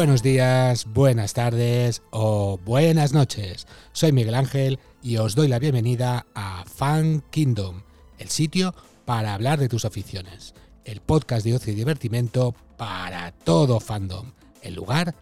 [0.00, 3.66] Buenos días, buenas tardes o buenas noches.
[3.92, 7.82] Soy Miguel Ángel y os doy la bienvenida a Fan Kingdom,
[8.18, 8.74] el sitio
[9.04, 10.54] para hablar de tus aficiones,
[10.86, 15.14] el podcast de ocio y divertimento para todo fandom, el lugar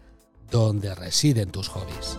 [0.49, 2.17] donde residen tus hobbies.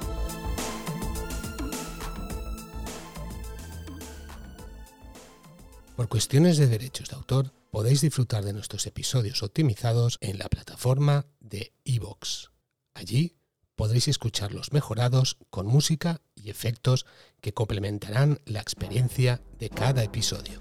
[5.97, 11.24] Por cuestiones de derechos de autor, podéis disfrutar de nuestros episodios optimizados en la plataforma
[11.41, 12.50] de iVoox.
[12.95, 13.37] Allí
[13.77, 17.07] podréis escucharlos mejorados con música y efectos
[17.41, 20.61] que complementarán la experiencia de cada episodio.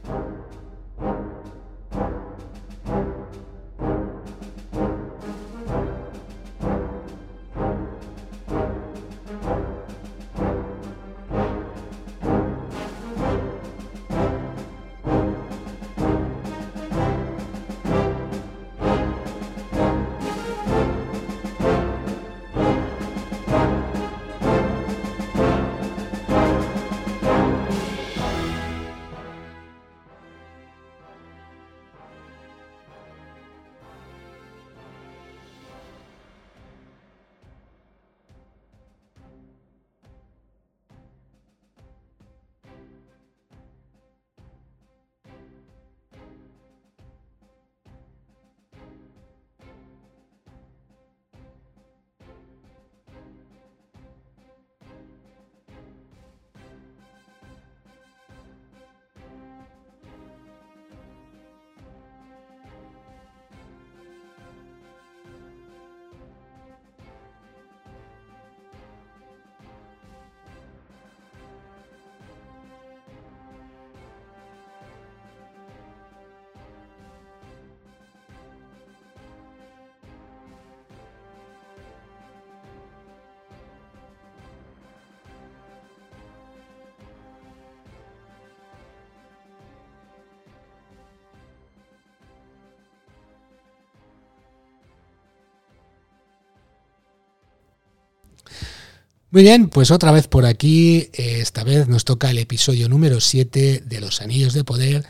[99.31, 103.83] Muy bien, pues otra vez por aquí, esta vez nos toca el episodio número 7
[103.85, 105.05] de Los Anillos de Poder,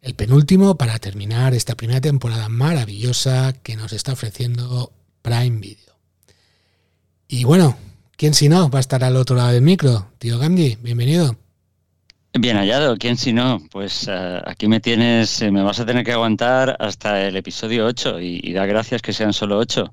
[0.00, 5.94] el penúltimo para terminar esta primera temporada maravillosa que nos está ofreciendo Prime Video.
[7.28, 7.76] Y bueno,
[8.16, 10.10] ¿quién si no va a estar al otro lado del micro?
[10.16, 11.36] Tío Gandhi, bienvenido.
[12.32, 13.60] Bien hallado, ¿quién si no?
[13.70, 18.20] Pues uh, aquí me tienes, me vas a tener que aguantar hasta el episodio 8
[18.20, 19.92] y, y da gracias que sean solo 8.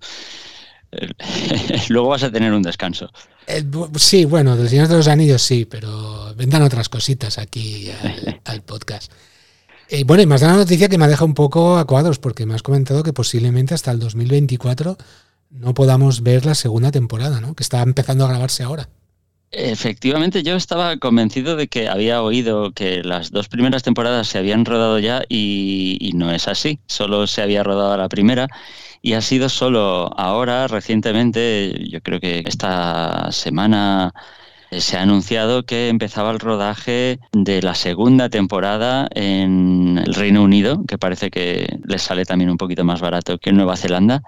[1.90, 3.12] Luego vas a tener un descanso.
[3.46, 3.64] Eh,
[3.98, 8.62] sí, bueno, del Señor de los Anillos sí, pero vendrán otras cositas aquí al, al
[8.62, 9.12] podcast.
[9.90, 12.20] Eh, bueno, y más de la noticia que me ha dejado un poco a cuadros,
[12.20, 14.98] porque me has comentado que posiblemente hasta el 2024
[15.50, 17.56] no podamos ver la segunda temporada, ¿no?
[17.56, 18.90] Que está empezando a grabarse ahora.
[19.52, 24.66] Efectivamente, yo estaba convencido de que había oído que las dos primeras temporadas se habían
[24.66, 26.80] rodado ya y, no es así.
[26.88, 28.48] Solo se había rodado la primera
[29.02, 34.14] y ha sido solo ahora, recientemente, yo creo que esta semana
[34.70, 40.44] eh, se ha anunciado que empezaba el rodaje de la segunda temporada en el Reino
[40.44, 44.24] Unido, que parece que les sale también un poquito más barato que en Nueva Zelanda.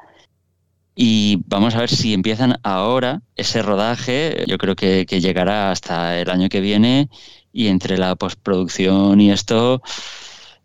[1.02, 4.44] Y vamos a ver si empiezan ahora ese rodaje.
[4.48, 7.08] Yo creo que, llegará hasta el año que viene
[7.54, 9.82] y entre la postproducción y esto,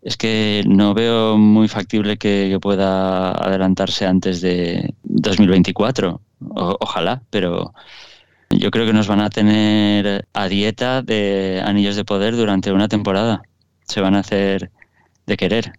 [0.03, 6.21] es que no veo muy factible que, que pueda adelantarse antes de 2024.
[6.41, 7.73] O, ojalá, pero
[8.51, 12.89] yo creo que nos van a tener a dieta de anillos de poder durante una
[12.89, 13.43] temporada.
[13.87, 14.73] Se van a hacer
[15.27, 15.79] de querer.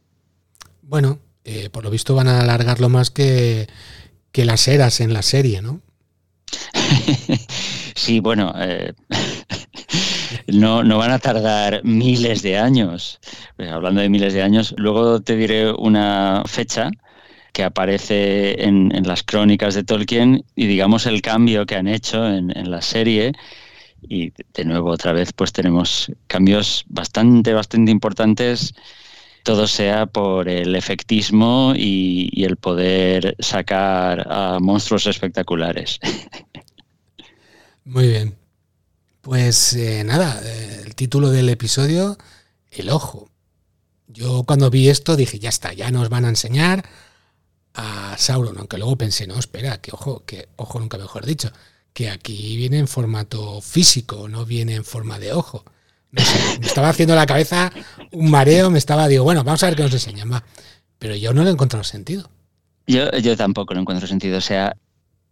[0.81, 3.67] Bueno, eh, por lo visto van a alargarlo más que,
[4.35, 5.79] que las eras en la serie, ¿no?
[7.95, 8.91] sí, bueno, eh,
[10.47, 13.21] no, no van a tardar miles de años.
[13.55, 16.91] Pues hablando de miles de años, luego te diré una fecha
[17.53, 22.27] que aparece en, en, las crónicas de Tolkien y digamos el cambio que han hecho
[22.27, 23.31] en, en, la serie.
[24.01, 28.73] Y de nuevo otra vez pues tenemos cambios bastante, bastante importantes.
[29.45, 35.99] Todo sea por el efectismo y, el poder sacar a monstruos espectaculares.
[37.83, 38.35] Muy bien.
[39.21, 42.17] Pues eh, nada, eh, el título del episodio,
[42.71, 43.29] El Ojo.
[44.07, 46.83] Yo cuando vi esto dije, ya está, ya nos van a enseñar
[47.75, 51.51] a Sauron, aunque luego pensé, no, espera, que ojo, que ojo nunca mejor dicho,
[51.93, 55.65] que aquí viene en formato físico, no viene en forma de ojo.
[56.59, 57.71] Me estaba haciendo la cabeza
[58.11, 60.43] un mareo, me estaba, digo, bueno, vamos a ver qué nos enseñan, va.
[60.99, 62.29] Pero yo no le he encontrado sentido.
[62.87, 64.75] Yo, yo tampoco lo encuentro sentido, o sea,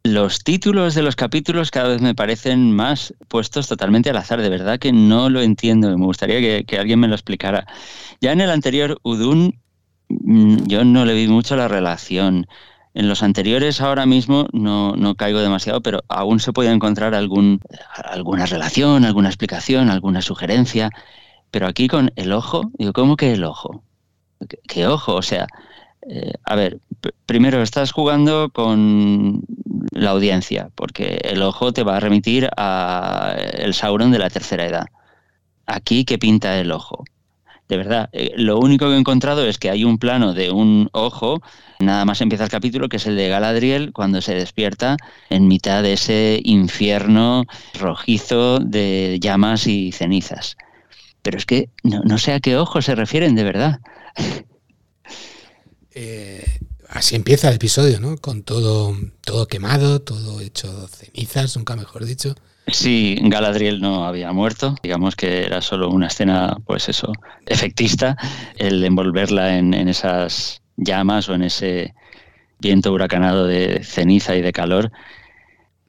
[0.06, 4.41] Los títulos de los capítulos cada vez me parecen más puestos totalmente al azar.
[4.41, 5.97] De verdad que no lo entiendo.
[5.97, 7.65] Me gustaría que, que alguien me lo explicara.
[8.19, 9.62] Ya en el anterior, Udun,
[10.09, 12.47] mm, yo no le vi mucho la relación.
[12.95, 17.60] En los anteriores ahora mismo no, no, caigo demasiado, pero aún se puede encontrar algún,
[18.04, 20.92] alguna relación, alguna explicación, alguna sugerencia.
[21.50, 23.84] Pero aquí con el ojo, digo, ¿cómo que el ojo?
[24.68, 25.16] ¿Qué, ojo?
[25.16, 25.48] O sea,
[26.07, 26.80] eh, a ver,
[27.25, 29.42] primero estás jugando con
[29.92, 34.66] la audiencia, porque el ojo te va a remitir a el Sauron de la tercera
[34.66, 34.86] edad.
[35.66, 37.06] Aquí, ¿qué pinta el ojo?
[37.69, 40.89] De verdad, eh, lo único que he encontrado es que hay un plano de un
[40.92, 41.42] ojo,
[41.80, 44.98] nada más empieza el capítulo, que es el de Galadriel cuando se despierta
[45.30, 47.45] en mitad de ese infierno
[47.80, 50.57] rojizo de llamas y cenizas.
[51.21, 53.80] Pero es que no, sé a qué ojo se refieren, de verdad.
[55.95, 56.44] Eh,
[56.89, 58.18] así empieza el episodio, ¿no?
[58.18, 62.33] Con todo, todo quemado, todo hecho cenizas, nunca mejor dicho.
[62.74, 67.12] Sí, Galadriel no había muerto, digamos que era solo una escena, pues eso,
[67.46, 68.18] efectista,
[68.58, 71.94] el envolverla en, esas llamas o en ese
[72.60, 74.92] viento huracanado de ceniza y de calor.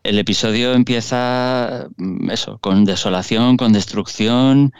[0.02, 4.72] El episodio empieza, mm, eso, con desolación, con destrucción,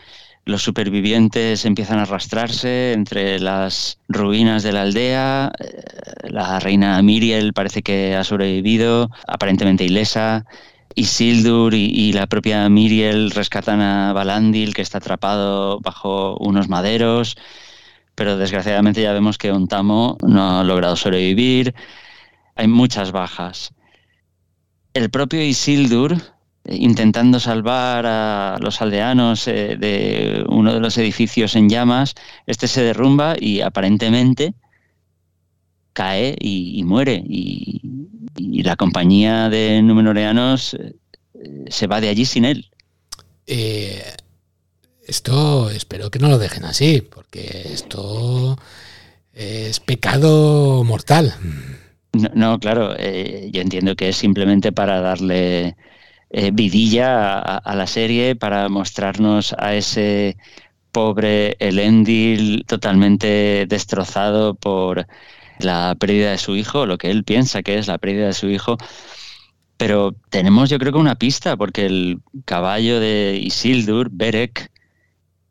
[0.45, 5.53] los supervivientes empiezan a arrastrarse entre las ruinas de la aldea.
[5.59, 10.45] Eh, la reina Miriel parece que ha sobrevivido, aparentemente ilesa.
[10.95, 17.37] Isildur y, y, la propia Miriel rescatan a Balandil, que está atrapado bajo unos maderos,
[18.15, 21.75] pero desgraciadamente ya vemos que Ontamo no ha logrado sobrevivir.
[22.57, 23.73] Hay muchas bajas.
[24.95, 26.17] El propio Isildur,
[26.65, 32.15] intentando salvar a los aldeanos eh, de uno de los edificios en llamas,
[32.47, 34.55] este se derrumba y aparentemente
[35.95, 37.23] cae y, muere.
[37.27, 37.81] Y,
[38.63, 40.95] la compañía de numenoreanos eh,
[41.69, 42.71] se va de allí sin él.
[43.47, 44.03] Eh,
[45.07, 48.59] esto espero que no lo dejen así, porque esto
[49.33, 51.35] es pecado mortal.
[52.35, 55.77] No, claro, eh, yo entiendo que es simplemente para darle
[56.53, 60.37] vidilla a, la serie, para mostrarnos a ese
[60.95, 65.07] pobre Elendil totalmente destrozado por
[65.65, 68.49] la pérdida de su hijo, lo que él piensa que es la pérdida de su
[68.49, 68.77] hijo.
[69.77, 74.71] Pero tenemos yo creo que una pista, porque el caballo de Isildur, Berek,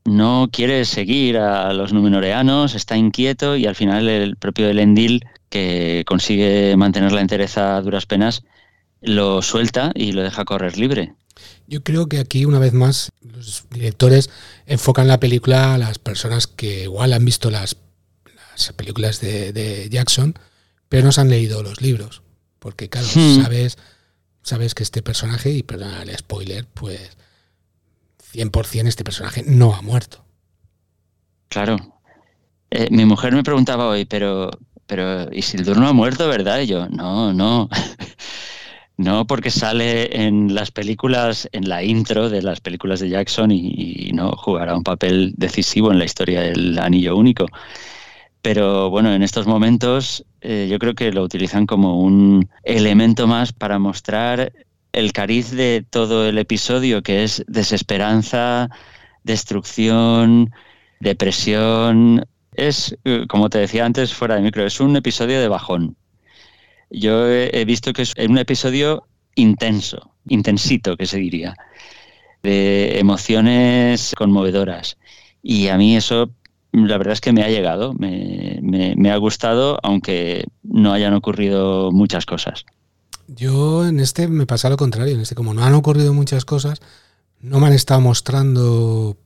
[0.06, 6.04] no quiere seguir a los numenoreanos, está inquieto y al final el propio Elendil, que
[6.06, 8.44] consigue mantener la entereza a duras penas,
[9.02, 11.14] lo suelta y lo deja correr libre.
[11.68, 14.30] Yo creo que aquí, una vez más, los directores
[14.66, 17.76] enfocan la película a las personas que igual han visto las
[18.76, 20.38] películas de, Jackson,
[20.90, 22.22] pero no se han leído los libros.
[22.60, 23.42] Porque, claro, hmm.
[23.42, 23.78] sabes,
[24.42, 27.18] sabes que este personaje, y perdona el spoiler, pues
[28.34, 30.24] 100% este personaje no ha muerto.
[31.50, 31.78] Claro.
[32.72, 34.50] Eh, mi mujer me preguntaba hoy, pero,
[34.88, 36.62] pero Isildur no ha muerto, ¿verdad?
[36.62, 37.70] Y yo, no, no.
[38.98, 44.08] no, porque sale en las películas, en la intro de las películas de Jackson y,
[44.08, 47.46] y no jugará un papel decisivo en la historia del Anillo Único.
[48.44, 53.54] Pero bueno, en estos momentos eh, yo creo que lo utilizan como un elemento más
[53.54, 54.52] para mostrar
[54.92, 58.70] el cariz de todo el episodio, que es desesperanza,
[59.24, 60.52] destrucción,
[61.00, 62.28] depresión.
[62.54, 65.96] Es, eh, como te decía antes, fuera de micro, es un episodio de bajón.
[66.90, 71.56] Yo he visto que es un episodio intenso, intensito, que se diría,
[72.44, 74.98] de emociones conmovedoras.
[75.42, 76.30] Y a mí eso
[76.74, 82.26] la verdad es que me ha llegado, me, ha gustado, aunque no hayan ocurrido muchas
[82.26, 82.66] cosas.
[83.28, 86.82] Yo en este me pasa lo contrario, en este como no han ocurrido muchas cosas,
[87.40, 89.18] no me han estado mostrando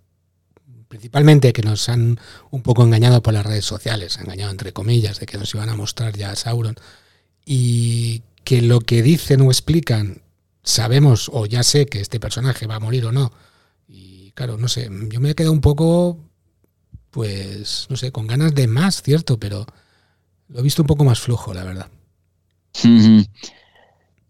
[0.89, 2.19] principalmente que nos han
[2.51, 5.75] un poco engañado por las redes sociales, engañado entre comillas, de que nos iban a
[5.75, 6.75] mostrar ya a Sauron,
[7.45, 10.21] y que lo que dicen o explican
[10.63, 13.31] sabemos o ya sé que este personaje va a morir o no.
[13.87, 16.26] Y claro, no sé, yo me he quedado un poco
[17.11, 19.65] pues, no sé, con ganas de más, cierto, pero
[20.49, 21.89] lo he visto un poco más flojo, la verdad.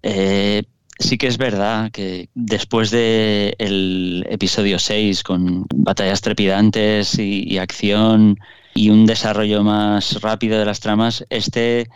[0.04, 0.64] Eh,
[1.00, 8.38] sí que es verdad que después del episodio 6, con batallas trepidantes y, acción
[8.74, 11.88] y un desarrollo más rápido de las tramas, este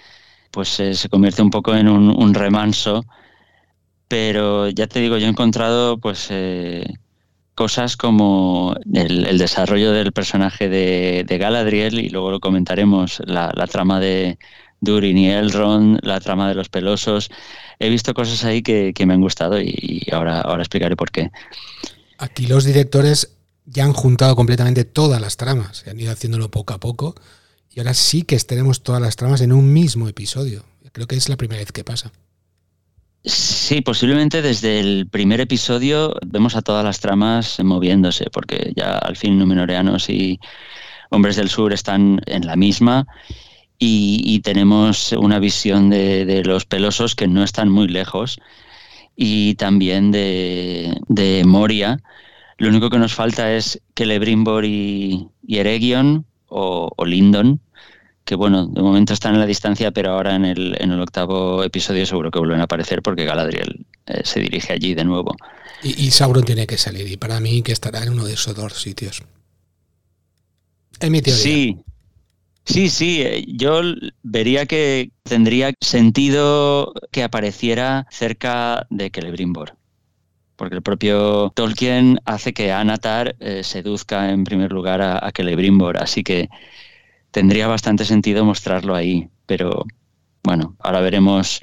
[0.51, 3.05] pues se convierte un poco en un, remanso.
[4.09, 6.85] Pero ya te digo, yo he encontrado pues eh,
[7.62, 14.39] cosas como el, desarrollo del personaje de, Galadriel y luego lo comentaremos, la, trama de,
[14.80, 17.30] Durin y Elrond, la trama de los pelosos.
[17.77, 21.30] He visto cosas ahí que, me han gustado y, ahora, ahora explicaré por qué.
[22.18, 26.80] Aquí los directores ya han juntado completamente todas las tramas, han ido haciéndolo poco a
[26.80, 27.13] poco
[27.70, 30.65] y ahora sí que tenemos todas las tramas en un mismo episodio.
[30.94, 32.12] Creo que es la primera vez que pasa.
[33.23, 39.15] Sí, posiblemente desde el primer episodio vemos a todas las tramas moviéndose, porque ya al
[39.15, 40.39] fin Numenoreanos y
[41.11, 43.05] Hombres del Sur están en la misma
[43.77, 48.39] y, tenemos una visión de, los pelosos que no están muy lejos
[49.15, 51.99] y también de, Moria.
[52.57, 57.61] Lo único que nos falta es que Lebrimbor y, y Eregion o, o Lindon
[58.31, 61.65] que bueno, de momento están en la distancia, pero ahora en el, en el octavo
[61.65, 65.35] episodio seguro que vuelven a aparecer porque Galadriel eh, se dirige allí de nuevo.
[65.83, 68.81] Y, Sauron tiene que salir, y para mí que estará en uno de esos dos
[68.81, 69.21] sitios.
[71.01, 71.43] En mi teoría.
[71.43, 71.83] Sí,
[72.63, 73.81] sí, sí, eh, yo
[74.23, 79.75] vería que tendría sentido que apareciera cerca de Celebrimbor
[80.55, 85.97] porque el propio Tolkien hace que Anatar eh, seduzca en primer lugar a, a Celebrimbor,
[85.97, 86.50] así que
[87.31, 89.85] tendría bastante sentido mostrarlo ahí, pero
[90.43, 91.61] bueno, ahora veremos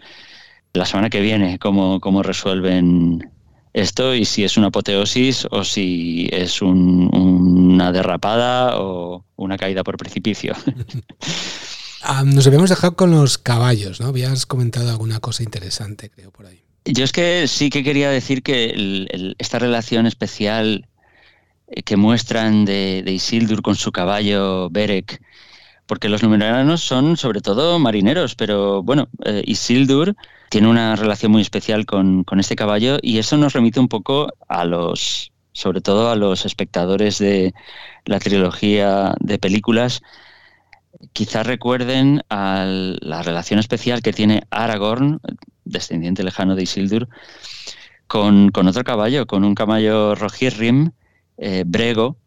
[0.73, 3.31] la semana que viene cómo, cómo resuelven
[3.73, 9.97] esto y si es una apoteosis o si es una derrapada o una caída por
[9.97, 10.55] precipicio.
[12.01, 14.07] Ah, nos habíamos dejado con los caballos, ¿no?
[14.07, 16.63] Habías comentado alguna cosa interesante, creo, por ahí.
[16.85, 20.87] Yo es que sí que quería decir que esta relación especial
[21.67, 25.21] eh, que muestran de, de, Isildur con su caballo Berek
[25.89, 30.15] porque los numeranos son sobre todo marineros, pero bueno, eh, Isildur
[30.51, 34.67] tiene una relación muy especial con, este caballo y eso nos remite un poco a
[34.67, 37.55] los, sobre todo a los espectadores de
[38.05, 40.03] la trilogía de películas,
[41.15, 45.21] quizás recuerden a la relación especial que tiene Aragorn,
[45.65, 47.09] descendiente lejano de Isildur,
[48.07, 50.91] con, otro caballo, con un caballo Rohirrim,
[51.39, 52.19] eh, Brego,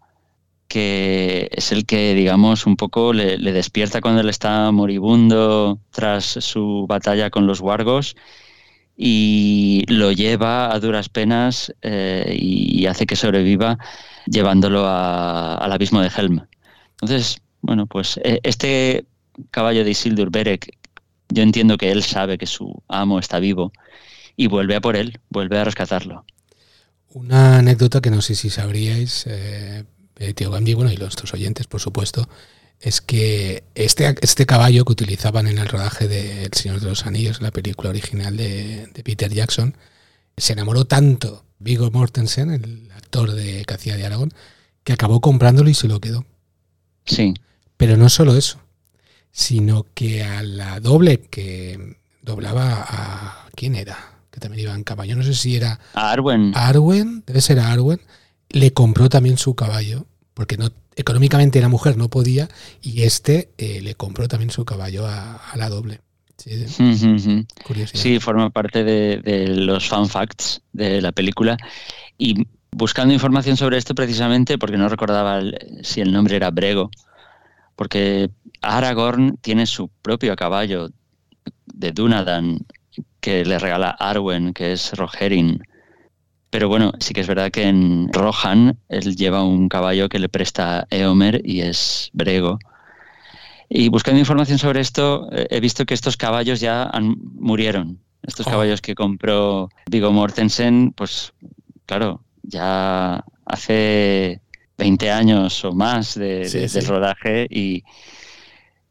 [0.72, 6.86] que es el que, digamos, un poco le, despierta cuando él está moribundo tras su
[6.88, 8.16] batalla con los wargos
[8.96, 13.80] y lo lleva a duras penas eh, y hace que sobreviva
[14.26, 16.48] llevándolo al abismo de Helm.
[17.02, 19.06] Entonces, bueno, pues eh, este
[19.50, 20.78] caballo de Isildur Berek,
[21.28, 23.74] yo entiendo que él sabe que su amo está vivo
[24.38, 26.24] y vuelve a por él, vuelve a rescatarlo.
[27.10, 29.84] Una anécdota que no sé si sabríais, eh,
[30.22, 32.30] eh, Tío Gandhi, bueno, y nuestros oyentes, por supuesto,
[32.80, 37.06] es que este, este caballo que utilizaban en el rodaje de El Señor de los
[37.06, 39.76] Anillos, la película original de, Peter Jackson,
[40.38, 44.32] se enamoró tanto Viggo Mortensen, el actor de que hacía de Aragón,
[44.84, 46.26] que acabó comprándolo y se lo quedó.
[47.06, 47.34] Sí.
[47.78, 48.60] Pero no solo eso,
[49.32, 53.48] sino que a la doble que doblaba a...
[53.56, 54.14] ¿Quién era?
[54.30, 55.16] Que también iba en caballo.
[55.16, 55.80] No sé si era...
[55.94, 56.54] A Arwen.
[56.56, 58.02] Arwen, debe ser a Arwen.
[58.50, 62.50] Le compró también su caballo porque no, económicamente la mujer no podía
[62.82, 66.02] y este eh, le compró también su caballo a, la doble.
[67.94, 71.58] Sí, forma parte de, los fan facts de la película.
[72.18, 75.40] Y buscando información sobre esto precisamente, porque no recordaba
[75.84, 76.90] si el nombre era Brego,
[77.76, 80.90] porque Aragorn tiene su propio caballo
[81.66, 82.66] de Dunadan
[83.20, 85.62] que le regala Arwen, que es Rogerin.
[86.52, 90.28] Pero bueno, sí que es verdad que en Rohan él lleva un caballo que le
[90.28, 92.60] presta Eomer y es Brego.
[93.70, 98.00] Y buscando información sobre esto, eh, he visto que estos caballos ya murieron.
[98.22, 98.50] Estos oh.
[98.50, 101.32] caballos que compró Vigo Mortensen, pues
[101.86, 104.42] claro, ya hace
[104.78, 107.86] 20 años o más de, del rodaje y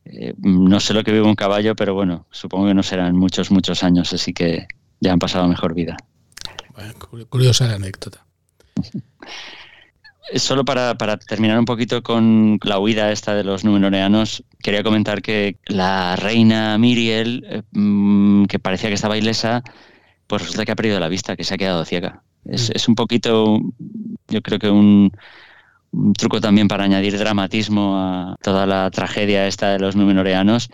[0.07, 3.51] eh, no sé lo que vive un caballo, pero bueno, supongo que no serán muchos,
[3.51, 4.67] muchos años, así que
[4.99, 5.99] ya han pasado mejor vida
[7.29, 8.25] curiosa la anécdota.
[10.37, 15.57] Solo para, terminar un poquito con la huida esta de los numenoreanos, quería comentar que
[15.67, 19.65] la reina Miriel, eh, mm, que parecía que estaba ilesa,
[20.29, 22.23] pues resulta que ha perdido la vista, que se ha quedado ciega.
[22.45, 22.91] Es, mm.
[22.91, 23.61] un poquito,
[24.29, 25.13] yo creo que un,
[26.17, 30.71] truco también para añadir dramatismo a toda la tragedia esta de los numenoreanos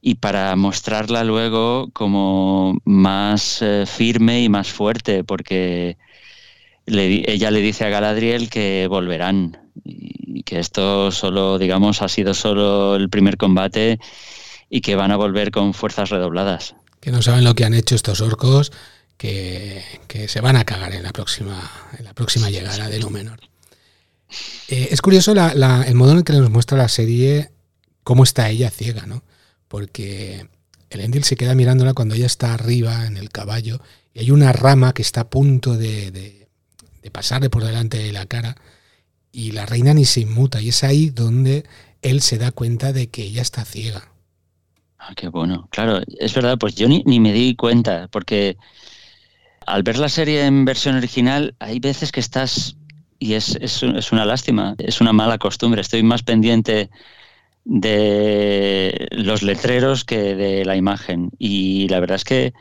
[0.00, 5.96] y para mostrarla luego como más eh, firme y más fuerte, porque
[6.86, 12.96] ella le dice a Galadriel que volverán y que esto solo, digamos, ha sido solo
[12.96, 13.98] el primer combate
[14.70, 16.74] y que van a volver con fuerzas redobladas.
[17.00, 18.72] Que no saben lo que han hecho estos orcos,
[19.16, 19.82] que,
[20.28, 23.40] se van a cagar en la próxima, en la próxima llegada de Númenor.
[24.68, 27.50] Eh, es curioso el modo en el que nos muestra la serie
[28.04, 29.22] cómo está ella ciega, ¿no?
[29.68, 30.48] Porque
[30.90, 33.80] el Endil se queda mirándola cuando ella está arriba en el caballo
[34.14, 36.48] y hay una rama que está a punto de, de,
[37.02, 38.56] de pasarle por delante de la cara
[39.32, 41.64] y la reina ni se inmuta y es ahí donde
[42.02, 44.08] él se da cuenta de que ella está ciega.
[44.98, 45.68] Ah, qué bueno.
[45.70, 48.56] Claro, es verdad, pues yo ni, ni me di cuenta, porque
[49.66, 52.76] al ver la serie en versión original, hay veces que estás,
[53.18, 56.90] y es, es, es una lástima, es una mala costumbre, estoy más pendiente
[57.68, 61.30] de los letreros que de la imagen.
[61.38, 62.54] Y la verdad es que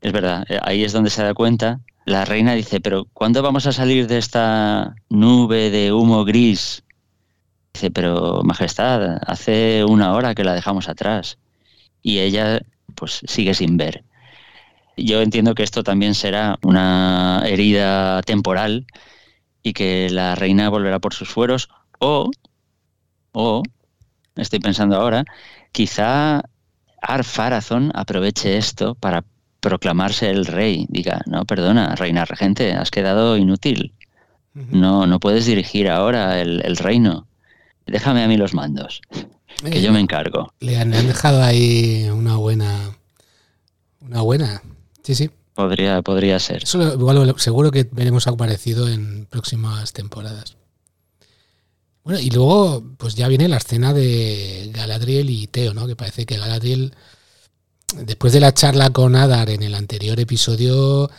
[0.00, 1.80] es verdad, ahí es donde se da cuenta.
[2.04, 6.82] La reina dice, pero ¿cuándo vamos a salir de esta nube de humo gris?
[7.72, 11.38] Dice, pero Majestad, hace una hora que la dejamos atrás.
[12.02, 12.60] Y ella
[12.96, 14.04] pues sigue sin ver.
[14.96, 18.86] Yo entiendo que esto también será una herida temporal
[19.62, 21.68] y que la reina volverá por sus fueros
[22.00, 22.30] o,
[23.32, 23.62] o,
[24.36, 25.24] estoy pensando ahora,
[25.72, 26.42] quizá
[27.00, 29.24] Ar-Farazón aproveche esto para
[29.60, 30.86] proclamarse el rey.
[30.88, 33.92] Diga, no, perdona, reina regente, has quedado inútil.
[34.54, 37.26] No, no puedes dirigir ahora el, el reino.
[37.86, 39.00] Déjame a mí los mandos,
[39.64, 40.52] que Eh, yo me encargo.
[40.60, 42.96] Le han, le han dejado ahí una buena.
[44.00, 44.62] Una buena.
[45.02, 45.30] Sí, sí.
[45.54, 46.62] Podría, podría ser.
[46.64, 50.56] Eso lo- igual seguro que veremos algo parecido en próximas temporadas.
[52.04, 55.86] Bueno, y luego, pues ya viene la escena de Galadriel y Teo, ¿no?
[55.86, 56.94] Que parece que Galadriel,
[57.96, 61.10] después de la charla con Adar en el anterior episodio,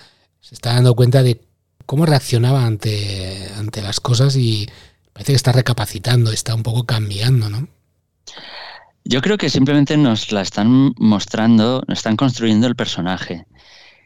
[0.42, 1.42] se está dando cuenta de
[1.86, 4.68] cómo reaccionaba ante, ante las cosas y
[5.14, 7.68] parece que está recapacitando, está un poco cambiando, ¿no?
[9.06, 13.46] Yo creo que simplemente nos la están mostrando, nos están construyendo el personaje,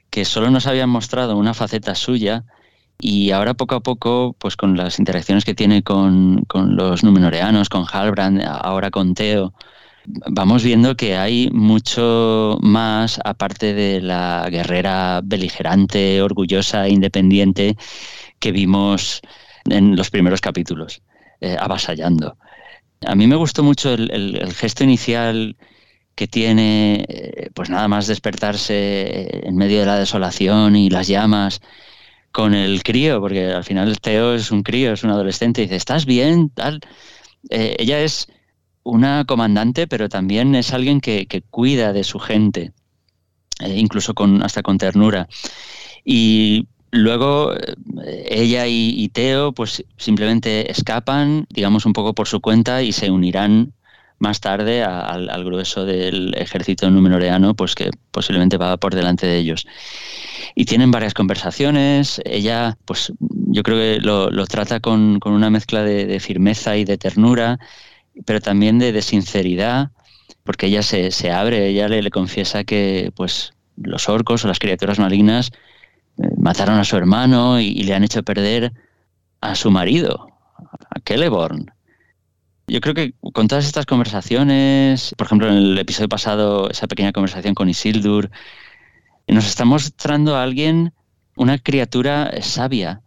[0.10, 2.46] que solo nos habían mostrado una faceta suya
[3.00, 7.70] y ahora poco a poco, pues con las interacciones que tiene con, con los numenoreanos,
[7.70, 9.54] con Halbrand, ahora con Teo,
[10.06, 17.76] vamos viendo que hay mucho más aparte de la guerrera beligerante, orgullosa, independiente
[18.40, 19.22] que vimos
[19.66, 21.02] en los primeros capítulos,
[21.42, 22.38] eh, avasallando.
[23.06, 25.56] A mí me gustó mucho el gesto inicial
[26.18, 31.62] que tiene, eh, pues nada más despertarse en medio de la desolación y las llamas
[32.38, 35.76] con el crío, porque al final Teo es un crío, es un adolescente, y dice,
[35.76, 36.50] ¿estás bien?
[36.50, 36.82] Tal.
[37.50, 38.28] Eh, ella es
[38.84, 42.74] una comandante, pero también es alguien que, cuida de su gente,
[43.60, 45.28] eh, incluso con, hasta con ternura.
[46.06, 52.40] Y luego eh, ella y, y, Teo pues simplemente escapan, digamos, un poco por su
[52.40, 53.74] cuenta y se unirán
[54.20, 59.38] más tarde a, al, grueso del ejército numenoreano, pues que posiblemente va por delante de
[59.38, 59.68] ellos.
[60.56, 62.22] Y tienen varias conversaciones.
[62.26, 66.98] Ella, pues yo creo que lo, trata con, con, una mezcla de, firmeza y de
[66.98, 67.60] ternura,
[68.26, 69.92] pero también de, sinceridad,
[70.44, 74.60] porque ella se, se abre, ella le, le, confiesa que pues los orcos o las
[74.60, 75.52] criaturas malignas
[76.18, 78.74] eh, mataron a su hermano y, y, le han hecho perder
[79.42, 81.77] a su marido, a Celeborn.
[82.70, 87.14] Yo creo que con todas estas conversaciones, por ejemplo, en el episodio pasado, esa pequeña
[87.14, 88.30] conversación con Isildur,
[89.26, 90.94] nos está mostrando a alguien,
[91.38, 93.02] una criatura sabia,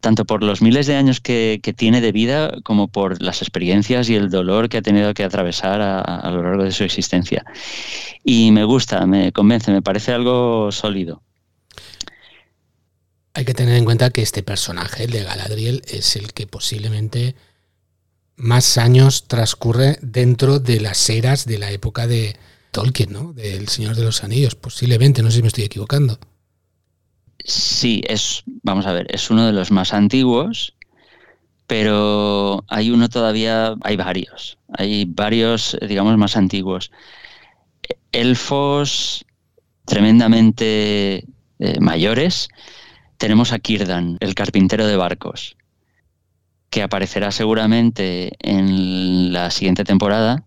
[0.00, 4.08] tanto por los miles de años que, que, tiene de vida como por las experiencias
[4.08, 7.44] y el dolor que ha tenido que atravesar a, a, lo largo de su existencia.
[8.24, 11.22] Y me gusta, me convence, me parece algo sólido.
[13.34, 17.34] Hay que tener en cuenta que este personaje, el de Galadriel, es el que posiblemente
[18.36, 22.36] más años transcurre dentro de las eras de la época de
[22.70, 23.32] Tolkien, ¿no?
[23.32, 26.18] Del Señor de los Anillos, posiblemente, no sé si me estoy equivocando.
[27.44, 30.74] Sí, es, vamos a ver, es uno de los más antiguos,
[31.66, 36.90] pero hay uno todavía, hay varios, hay varios, digamos, más antiguos.
[38.12, 39.24] Elfos
[39.84, 41.26] tremendamente
[41.58, 42.48] eh, mayores.
[43.18, 45.56] Tenemos a Kirdan, el carpintero de barcos,
[46.72, 50.42] que aparecerá seguramente en la siguiente temporada,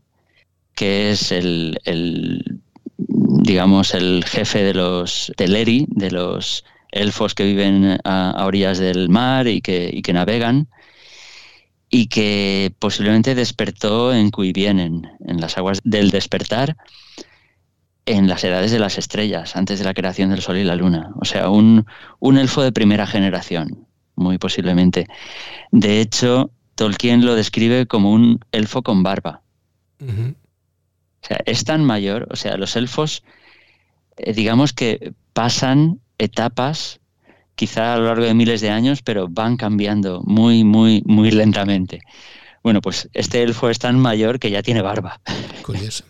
[0.74, 2.62] que es el, el
[2.98, 9.48] digamos, el jefe de los Teleri, de los elfos que viven a, orillas del mar
[9.48, 10.68] y que, y que, navegan,
[11.92, 16.76] y que posiblemente despertó en Cuivienen, en las aguas del despertar,
[18.08, 21.12] en las edades de las estrellas, antes de la creación del Sol y la Luna.
[21.22, 21.86] O sea, un,
[22.18, 23.86] un elfo de primera generación,
[24.16, 25.08] muy posiblemente.
[25.72, 29.42] De hecho, Tolkien lo describe como un elfo con barba.
[30.00, 30.36] Uh -huh.
[31.24, 33.24] O sea, es tan mayor, o sea, los elfos,
[34.18, 37.00] eh, digamos que pasan etapas,
[37.56, 42.02] quizá a lo largo de miles de años, pero van cambiando muy, muy, muy lentamente.
[42.62, 45.20] Bueno, pues este elfo es tan mayor que ya tiene barba.
[45.64, 46.04] Curioso.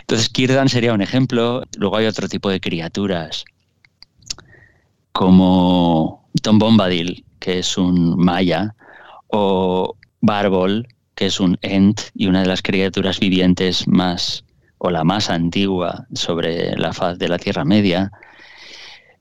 [0.00, 1.62] Entonces Kirdan sería un ejemplo.
[1.76, 3.44] Luego hay otro tipo de criaturas,
[5.12, 8.74] como Tom Bombadil, que es un maya,
[9.28, 14.44] o Barbol, que es un Ent y una de las criaturas vivientes más
[14.78, 18.10] o la más antigua sobre la faz de la Tierra Media.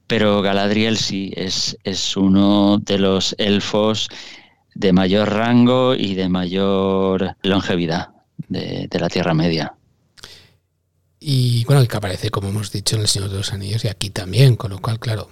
[0.08, 4.10] Pero Galadriel sí es, es uno de los elfos
[4.74, 8.10] de mayor rango y de mayor longevidad
[8.48, 9.76] de, la Tierra Media.
[11.20, 14.10] Y bueno, que aparece, como hemos dicho, en El Señor de los Anillos y aquí
[14.10, 15.30] también, con lo cual, claro,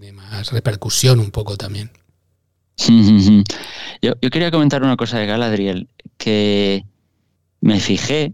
[0.00, 1.90] tiene más repercusión un poco también.
[4.00, 6.84] Yo, yo, quería comentar una cosa de Galadriel, que
[7.60, 8.32] me fijé,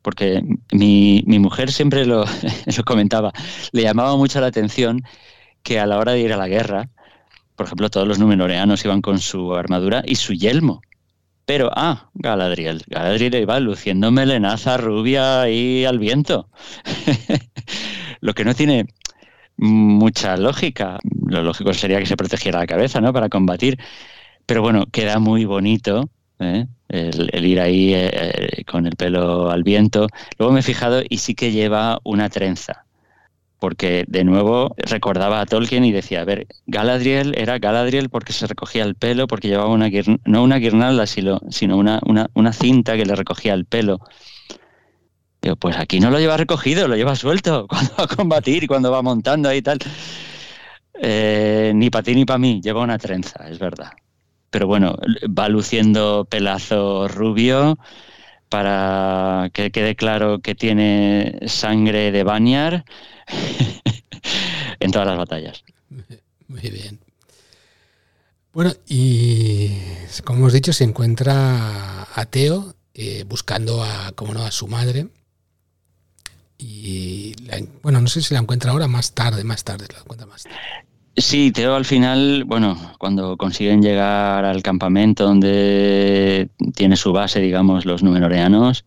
[0.00, 2.24] porque mi, mi mujer siempre lo,
[2.76, 3.30] lo, comentaba,
[3.72, 5.02] le llamaba mucho la atención
[5.62, 6.88] que a la hora de ir a la guerra,
[7.56, 10.80] por ejemplo, todos los numenoreanos iban con su armadura y su yelmo.
[11.44, 12.84] Pero, ah, Galadriel.
[12.86, 16.48] Galadriel iba luciendo melenaza rubia y al viento.
[18.22, 18.86] Lo que no tiene
[19.56, 20.98] mucha lógica.
[21.26, 23.12] Lo lógico sería que se protegiera la cabeza, ¿no?
[23.12, 23.78] Para combatir.
[24.46, 26.08] Pero bueno, queda muy bonito
[26.40, 26.66] ¿eh?
[26.88, 30.08] el, ir ahí eh, con el pelo al viento.
[30.38, 32.84] Luego me he fijado y sí que lleva una trenza.
[33.58, 38.48] Porque de nuevo recordaba a Tolkien y decía, a ver, Galadriel era Galadriel porque se
[38.48, 39.88] recogía el pelo, porque llevaba una
[40.24, 41.40] no una guirnalda, sino
[41.76, 44.00] una, una, una cinta que le recogía el pelo
[45.58, 49.02] pues aquí no lo lleva recogido, lo lleva suelto cuando va a combatir, cuando va
[49.02, 49.78] montando ahí y tal.
[50.94, 53.92] Eh, ni para ti ni para mí, lleva una trenza, es verdad.
[54.50, 57.78] Pero bueno, va luciendo pelazo rubio
[58.48, 62.84] para que quede claro que tiene sangre de Banyar
[64.78, 65.64] en todas las batallas.
[66.48, 67.00] Muy bien.
[68.52, 69.70] Bueno, y
[70.24, 75.08] como hemos dicho, se encuentra a Teo eh, buscando a, como no, a su madre
[76.62, 77.34] y
[77.82, 80.56] bueno, no sé si la encuentra ahora, más tarde, más tarde la encuentra más tarde.
[81.16, 87.84] Sí, Teo al final, bueno, cuando consiguen llegar al campamento donde tiene su base, digamos,
[87.84, 88.84] los numenoreanos,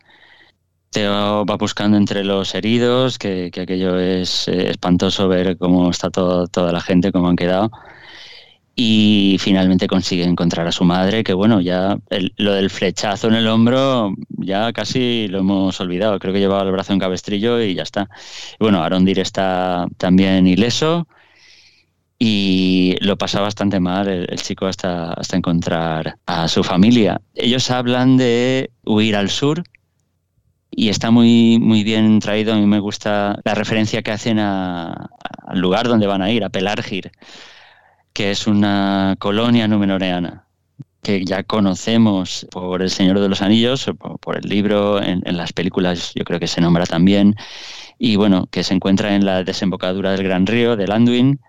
[0.90, 6.72] Teo va buscando entre los heridos, que, aquello es eh, espantoso ver cómo está toda
[6.72, 7.70] la gente, cómo han quedado
[8.76, 11.98] y finalmente consigue encontrar a su madre, que bueno, ya
[12.38, 16.72] lo del flechazo en el hombro ya casi lo hemos olvidado, creo que llevaba el
[16.72, 18.10] brazo en cabestrillo y ya está.
[18.60, 21.08] Bueno, Arondir está también ileso
[22.20, 27.22] y lo pasa bastante mal el, chico hasta, hasta encontrar a su familia.
[27.34, 29.64] Ellos hablan de huir al sur,
[30.78, 32.54] y está muy, muy bien traído.
[32.54, 35.08] A mí me gusta la referencia que hacen al
[35.54, 37.12] lugar donde van a ir, a Pelargir
[38.16, 40.48] que es una colonia numenoreana
[41.04, 46.14] que ya conocemos por El Señor de los Anillos, por, el libro, en, las películas
[46.16, 47.36] yo creo que se nombra también,
[48.00, 51.42] y bueno, que se encuentra en la desembocadura del Gran Río, del Anduin,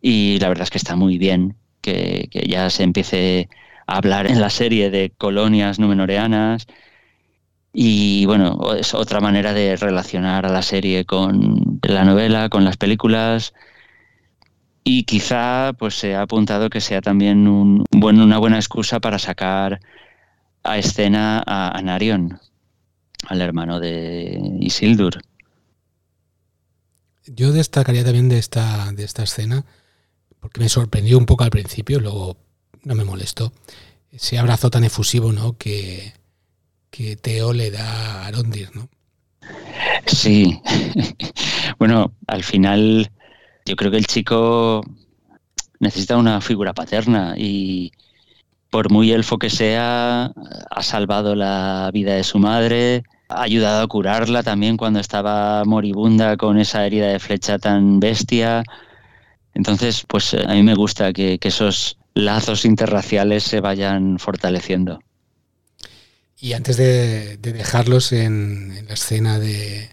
[0.00, 3.50] y la verdad es que está muy bien que, que ya se empiece
[3.86, 6.66] a hablar en la serie de colonias numenoreanas,
[7.74, 12.78] y bueno, es otra manera de relacionar a la serie con la novela, con las
[12.78, 13.52] películas,
[14.84, 19.18] y quizá pues se ha apuntado que sea también un, bueno, una buena excusa para
[19.18, 19.80] sacar
[20.64, 22.38] a escena a, Narion,
[23.28, 25.22] al hermano de Isildur.
[27.26, 29.64] Yo destacaría también de esta, de esta escena,
[30.40, 32.36] porque me sorprendió un poco al principio, luego
[32.82, 33.52] no me molestó,
[34.10, 35.56] ese abrazo tan efusivo ¿no?
[35.56, 36.12] que,
[36.90, 38.88] que Teo le da a Arondir, ¿no?
[40.06, 40.60] Sí,
[41.78, 43.10] bueno, al final
[43.64, 44.84] yo creo que el chico
[45.80, 47.92] necesita una figura paterna y
[48.70, 50.32] por muy elfo que sea,
[50.70, 56.38] ha salvado la vida de su madre, ha ayudado a curarla también cuando estaba moribunda
[56.38, 58.62] con esa herida de flecha tan bestia.
[59.52, 65.00] Entonces, pues a mí me gusta que, esos lazos interraciales se vayan fortaleciendo.
[66.38, 69.90] Y antes de, dejarlos en, la escena de,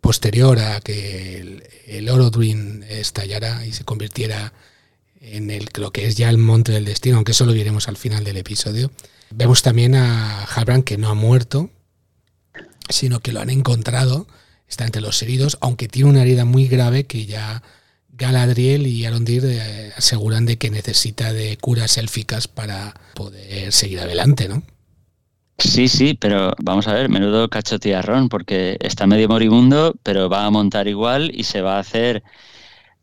[0.00, 4.52] posterior a que el, el Orodruin estallara y se convirtiera
[5.20, 7.96] en el, lo que es ya el monte del destino, aunque eso lo veremos al
[7.96, 8.90] final del episodio.
[9.30, 11.70] Vemos también a Halbrand que no ha muerto,
[12.88, 14.28] sino que lo han encontrado,
[14.68, 17.62] está entre los heridos, aunque tiene una herida muy grave que ya
[18.10, 24.48] Galadriel y Arondir eh, aseguran de que necesita de curas élficas para poder seguir adelante,
[24.48, 24.62] ¿no?
[25.58, 30.50] Sí, sí, pero vamos a ver, menudo cachotiarrón, porque está medio moribundo, pero va a
[30.50, 32.22] montar igual y se va a hacer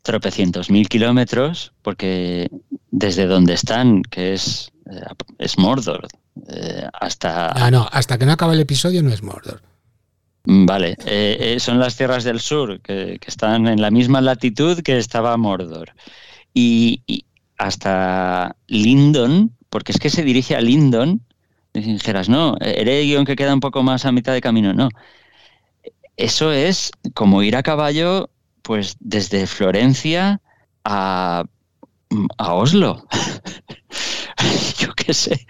[0.02, 2.50] tropecientos mil kilómetros, porque
[2.90, 5.00] desde donde están, que es, eh,
[5.38, 6.06] es Mordor,
[6.48, 7.52] eh, hasta...
[7.52, 9.62] Ah, no, hasta que no acabe el episodio no es Mordor.
[10.44, 14.80] Mm, Vale, eh, eh, son las tierras del sur, que, están en la misma latitud
[14.82, 15.92] que estaba Mordor.
[16.52, 17.02] Y,
[17.56, 21.22] hasta Lindon, porque es que se dirige a Lindon,
[21.74, 24.88] dijeras, no, Eregion que queda un poco más a mitad de camino, no.
[26.16, 28.30] Eso es como ir a caballo,
[28.62, 30.40] pues desde Florencia
[30.84, 31.44] a,
[32.38, 33.06] a Oslo.
[34.78, 35.46] Yo qué sé.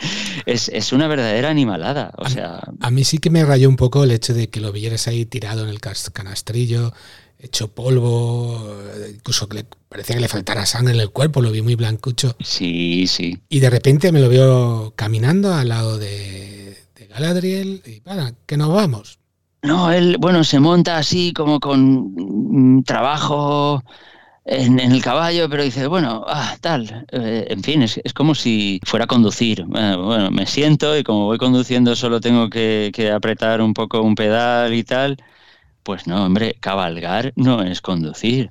[0.46, 2.12] Es, una verdadera animalada.
[2.18, 2.60] O sea.
[2.80, 5.26] A mí sí que me rayó un poco el hecho de que lo vieras ahí
[5.26, 6.92] tirado en el canastrillo,
[7.44, 8.76] hecho polvo,
[9.12, 12.36] incluso que le, parecía que le faltara sangre en el cuerpo, lo vi muy blancucho.
[12.40, 13.38] Sí, sí.
[13.48, 18.56] Y de repente me lo veo caminando al lado de, de Galadriel y para, que
[18.56, 19.18] nos vamos.
[19.62, 23.82] No, él, bueno, se monta así como con trabajo
[24.44, 29.04] en, el caballo, pero dice, bueno, ah, tal, eh, en fin, es, como si fuera
[29.04, 29.60] a conducir.
[29.60, 34.14] Eh, bueno, me siento y como voy conduciendo solo tengo que, apretar un poco un
[34.14, 35.16] pedal y tal.
[35.84, 38.50] Pues no, hombre, cabalgar no es conducir.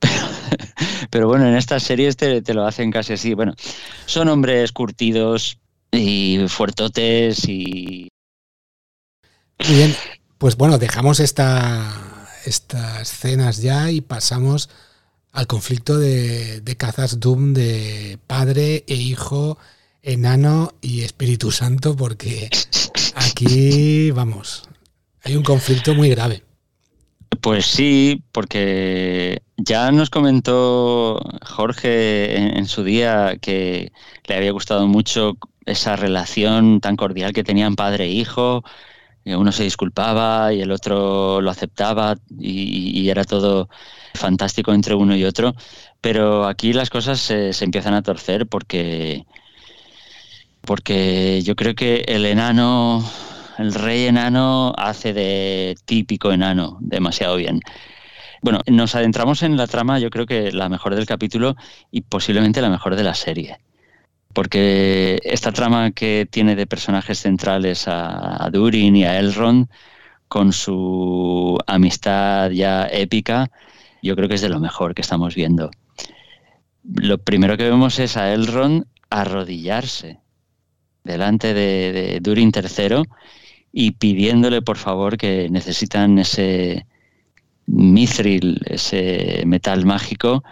[1.10, 3.34] Pero, bueno, en estas series te, te, lo hacen casi así.
[3.34, 3.52] Bueno,
[4.06, 5.58] son hombres curtidos
[5.90, 8.08] y fuertotes y...
[9.66, 9.96] Muy bien,
[10.38, 14.70] pues bueno, dejamos esta, estas escenas ya y pasamos
[15.32, 19.58] al conflicto de, de Kazas Doom de padre e hijo,
[20.00, 22.48] enano y Espíritu Santo, porque
[23.16, 24.68] aquí, vamos,
[25.24, 26.44] hay un conflicto muy grave.
[27.40, 33.92] Pues sí, porque ya nos comentó Jorge en, su día que
[34.26, 35.36] le había gustado mucho
[35.66, 38.64] esa relación tan cordial que tenían padre e hijo,
[39.24, 43.68] uno se disculpaba y el otro lo aceptaba y era todo
[44.14, 45.54] fantástico entre uno y otro,
[46.00, 49.24] pero aquí las cosas se, empiezan a torcer porque,
[50.62, 53.02] porque yo creo que el enano,
[53.58, 57.60] el rey enano hace de típico enano demasiado bien.
[58.40, 61.56] Bueno, nos adentramos en la trama, yo creo que la mejor del capítulo
[61.90, 63.58] y posiblemente la mejor de la serie.
[64.32, 69.68] Porque esta trama que tiene de personajes centrales a Durin y a Elrond,
[70.28, 73.50] con su amistad ya épica,
[74.02, 75.70] yo creo que es de lo mejor que estamos viendo.
[76.84, 80.20] Lo primero que vemos es a Elrond arrodillarse
[81.02, 83.02] delante de, Durin III
[83.72, 86.86] y pidiéndole por favor que necesitan ese
[87.66, 90.42] mithril, ese metal mágico,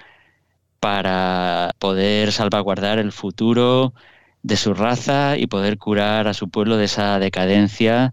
[0.80, 3.94] para poder salvaguardar el futuro
[4.42, 8.12] de su raza y poder curar a su pueblo de esa decadencia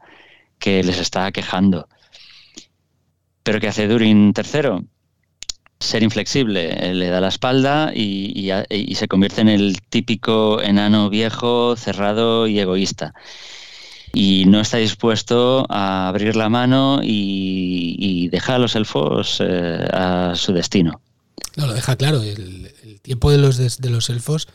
[0.60, 1.88] que les está quejando.
[3.44, 4.88] Pero ¿qué hace Durin III?
[5.84, 8.50] ser inflexible, le da la espalda y,
[8.96, 13.14] se convierte en el típico enano viejo, cerrado y egoísta.
[14.14, 20.34] Y no está dispuesto a abrir la mano y, dejar a los elfos eh, a
[20.36, 21.02] su destino.
[21.56, 24.48] No, lo deja claro, el, tiempo de los, de los elfos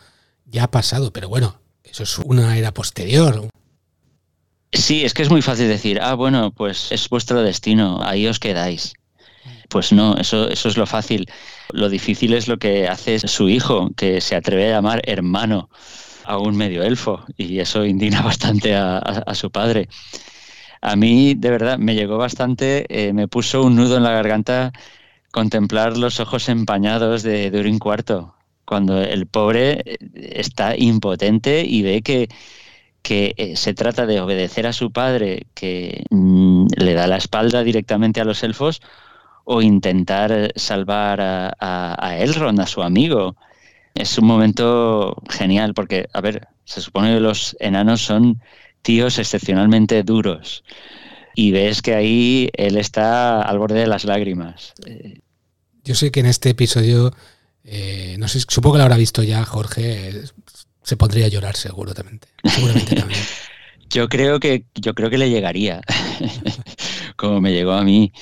[0.47, 3.49] ya ha pasado, pero bueno, eso es una era posterior.
[4.73, 8.39] Sí, es que es muy fácil decir, ah, bueno, pues es vuestro destino, ahí os
[8.39, 8.95] quedáis.
[9.69, 11.27] Pues no, eso, eso es lo fácil.
[11.73, 15.69] Lo difícil es lo que hace su hijo, que se atreve a llamar hermano
[16.29, 19.89] a un medio elfo, y eso indigna bastante a, su padre.
[20.83, 24.73] A mí, de verdad, me llegó bastante, eh, me puso un nudo en la garganta
[25.33, 32.03] contemplar los ojos empañados de Durin Cuarto, cuando el pobre eh, está impotente y ve
[32.03, 32.29] que,
[33.03, 37.63] que eh, se trata de obedecer a su padre, que mm, le da la espalda
[37.65, 38.81] directamente a los elfos,
[39.45, 43.37] o intentar salvar a, a, Elrond, a su amigo.
[43.99, 48.41] Es un momento genial porque, a ver, se supone que los enanos son
[48.83, 50.63] tíos excepcionalmente duros
[51.35, 54.73] y ves que ahí él está al borde de las lágrimas.
[55.83, 57.13] Yo sé que en este episodio,
[57.65, 60.23] eh, no sé, supongo que lo habrá visto ya Jorge,
[60.85, 62.29] se pondría a llorar seguramente.
[62.45, 63.21] Seguramente también.
[63.91, 65.81] yo creo que yo creo que le llegaría,
[67.17, 68.13] como me llegó a mí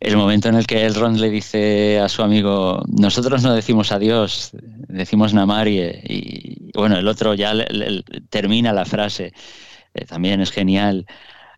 [0.00, 4.50] el momento en el que Elrond le dice a su amigo, nosotros no decimos adiós,
[4.88, 7.52] decimos Namarie, y, bueno, el otro ya
[8.30, 9.34] termina la frase,
[9.92, 11.06] eh, también es genial.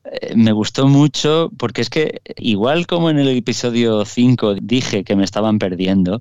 [0.04, 5.14] Eh, me gustó mucho porque es que igual como en el episodio 5 dije que
[5.14, 6.20] me estaban perdiendo,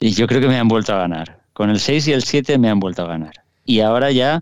[0.00, 1.40] y yo creo que me han vuelto a ganar.
[1.52, 3.34] Con el 6 y el 7 me han vuelto a ganar.
[3.64, 4.40] Y ahora ya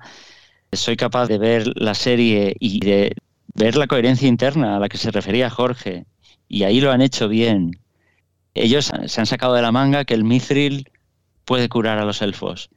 [0.72, 3.14] soy capaz de ver la serie y de
[3.54, 6.06] ver la coherencia interna a la que se refería Jorge
[6.48, 7.78] y ahí lo han hecho bien.
[8.54, 10.90] Ellos se han sacado de la manga que el mithril
[11.44, 12.70] puede curar a los elfos.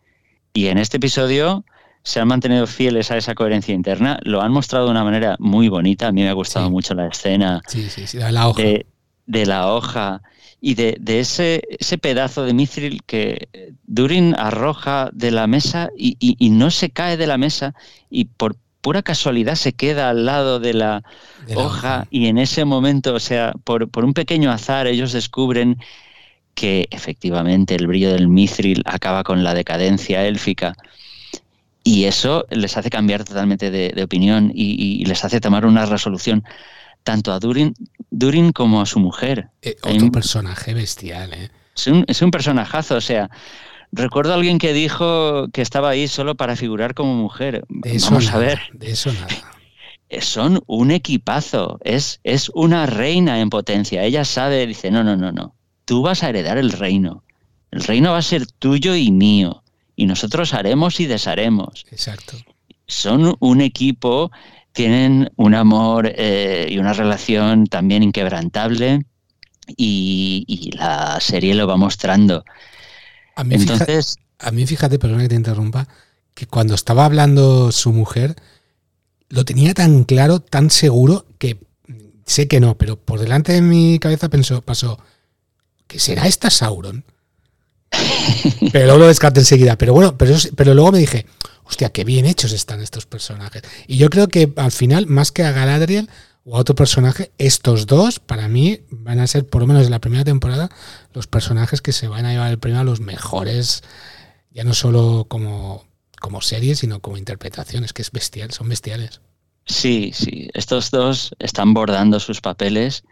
[0.54, 1.66] Y en este episodio
[2.04, 5.70] se han mantenido fieles a esa coherencia interna, lo han mostrado de una manera muy
[5.70, 6.08] bonita.
[6.08, 8.64] A mí me ha gustado mucho la escena de la hoja,
[9.26, 10.22] de, la hoja
[10.60, 13.50] y de, ese, ese, pedazo de mithril que
[13.84, 17.76] Durin arroja de la mesa y, no se cae de la mesa
[18.10, 21.04] y por pura casualidad se queda al lado de la,
[21.56, 25.78] hoja, y en ese momento, o sea, por, por un pequeño azar ellos descubren
[26.56, 30.76] que efectivamente el brillo del mithril acaba con la decadencia élfica
[31.84, 36.44] y eso les hace cambiar totalmente de, opinión y, les hace tomar una resolución
[37.04, 37.74] tanto a Durin,
[38.12, 39.50] Durin como a su mujer.
[39.62, 41.50] Eh, otro personaje bestial, ¿eh?
[41.76, 43.30] Es un, es un personajazo, o sea,
[43.92, 47.64] recuerdo a alguien que dijo que estaba ahí solo para figurar como mujer.
[47.70, 48.60] Vamos a ver.
[48.74, 49.28] De eso nada.
[50.20, 54.04] Son un equipazo, es, es una reina en potencia.
[54.04, 57.24] Ella sabe, dice, no, no, no, no, tú vas a heredar el reino.
[57.72, 59.64] El reino va a ser tuyo y mío
[59.96, 61.86] y nosotros haremos y desharemos.
[61.92, 62.36] Exacto.
[62.88, 64.32] Son un equipo,
[64.74, 69.06] tienen un amor eh, y una relación también inquebrantable
[69.78, 72.44] y, la serie lo va mostrando.
[73.36, 75.88] A mí, Entonces, fíjate, a mí fíjate, perdona que te interrumpa,
[76.34, 78.36] que cuando estaba hablando su mujer,
[79.30, 81.60] lo tenía tan claro, tan seguro, que
[82.26, 85.00] sé que no, pero por delante de mi cabeza pensó, pasó,
[85.88, 87.04] ¿que será esta Sauron?
[88.72, 89.78] pero luego lo descarté enseguida.
[89.78, 91.26] Pero bueno, pero, pero luego me dije,
[91.64, 93.64] hostia, qué bien hechos están estos personajes.
[93.88, 96.10] Y yo creo que al final, más que a Galadriel
[96.46, 99.92] o a otro personaje, estos dos, para mí, van a ser, por lo menos en
[99.92, 100.70] la primera temporada,
[101.14, 103.84] los personajes que se van a llevar el premio a los mejores,
[104.52, 105.86] ya no solo como,
[106.20, 109.22] como serie, sino como interpretaciones, que es bestial, son bestiales.
[109.66, 113.04] Sí, sí, estos dos están bordando sus papeles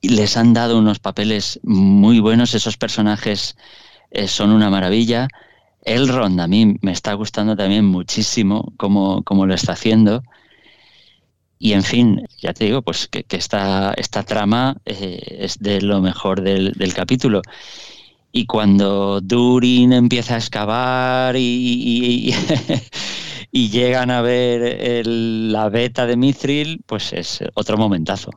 [0.00, 3.56] y les han dado unos papeles muy buenos, esos personajes
[4.10, 5.28] eh, son una maravilla.
[5.84, 10.22] Elrond a mí me está gustando también muchísimo cómo, lo está haciendo.
[11.62, 16.00] Y en fin, ya te digo, pues que, esta, esta, trama eh, es de lo
[16.00, 17.42] mejor del, capítulo.
[18.32, 22.32] Y cuando Durin empieza a excavar y,
[23.52, 28.30] y, llegan a ver la beta de Mithril, pues es otro momentazo.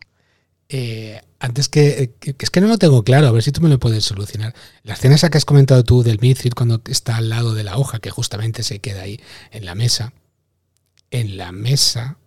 [0.67, 3.79] Eh, antes que, Es que no lo tengo claro, a ver si tú me lo
[3.79, 4.53] puedes solucionar.
[4.83, 7.77] La escena esa que has comentado tú del Mithril cuando está al lado de la
[7.77, 10.11] hoja, que justamente se queda ahí en la mesa.
[11.09, 12.17] En la mesa.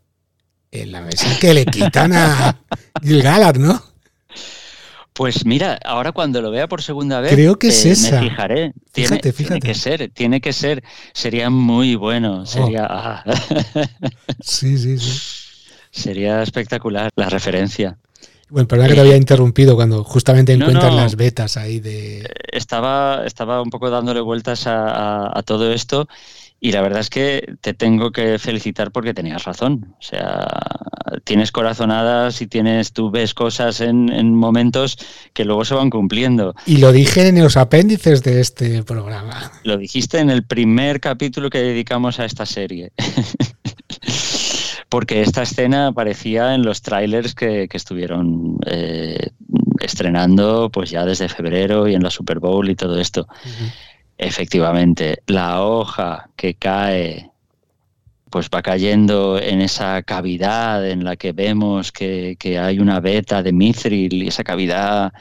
[0.83, 2.59] En la mesa que le quitan a
[3.03, 3.83] Gilgalad, ¿no?
[5.13, 8.73] Pues mira, ahora cuando lo vea por segunda vez, creo que es eh, me fijaré.
[8.93, 10.85] Tiene, tiene, que ser, tiene que ser.
[11.15, 12.43] Sería muy bueno.
[12.43, 12.47] Oh.
[12.47, 12.87] Sería.
[12.89, 13.25] Ah.
[14.41, 15.19] sí, sí, sí.
[15.91, 17.97] Sería espectacular la referencia.
[18.49, 22.21] Bueno, perdón que te había interrumpido cuando justamente encuentras las betas ahí de...
[22.21, 26.07] Eh, estaba, estaba un poco dándole vueltas a, todo esto
[26.67, 29.95] y la verdad es que te tengo que felicitar porque tenías razón.
[30.01, 30.49] O sea,
[31.23, 34.99] tienes corazonadas y tienes, tú ves cosas en, en momentos
[35.33, 36.57] que luego se van cumpliendo.
[36.67, 39.53] Y lo dije en los apéndices de este programa.
[39.63, 42.91] Lo dijiste en el primer capítulo que dedicamos a esta serie.
[44.89, 49.31] porque esta escena aparecía en los trailers que, estuvieron eh,
[49.81, 53.29] estrenando pues ya desde febrero y en la Super Bowl y todo esto.
[54.19, 57.31] Efectivamente, la hoja que cae
[58.31, 63.53] pues va cayendo en esa cavidad en la que vemos que, hay una beta de
[63.53, 65.13] mithril y esa cavidad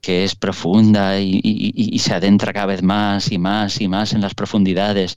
[0.00, 4.34] que es profunda y, se adentra cada vez más y más y más en las
[4.34, 5.16] profundidades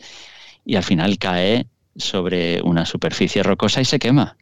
[0.65, 4.38] y al final cae sobre una superficie rocosa y se quema.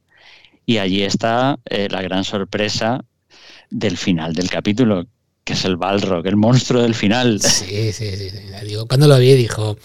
[0.66, 3.04] Y allí está eh, la gran sorpresa
[3.70, 5.06] del final del capítulo,
[5.44, 7.42] que es el Balrog, el monstruo del final.
[7.42, 8.30] Sí, sí, sí.
[8.66, 9.78] Digo, cuando lo vi dijo,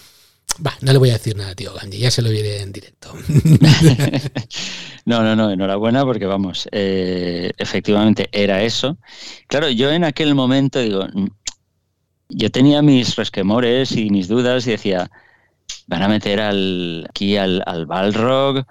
[0.65, 3.13] va, no le voy a decir nada, tío Gandhi, ya se lo viene en directo.
[5.05, 8.97] no, no, no, enhorabuena porque vamos, eh, efectivamente era eso.
[9.47, 11.27] Claro, yo en aquel momento digo, mm,
[12.29, 15.09] yo tenía mis resquemores y mis dudas y decía,
[15.87, 18.65] van a meter al, aquí al, al Balrog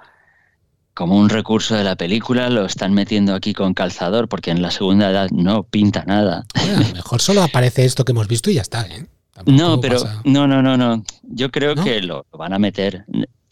[0.99, 4.73] como un recurso de la película, lo están metiendo aquí con calzador, porque en la
[4.73, 6.45] segunda edad no pinta nada.
[6.55, 8.85] a lo mejor solo aparece esto que hemos visto y ya está.
[8.89, 9.07] ¿eh?
[9.47, 11.05] No, pero no, no, no, no.
[11.23, 13.05] Yo creo que lo, van a meter.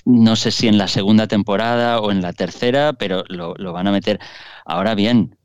[0.05, 3.87] No sé si en la segunda temporada o en la tercera, pero lo, lo van
[3.87, 4.19] a meter.
[4.65, 5.39] Ahora bien,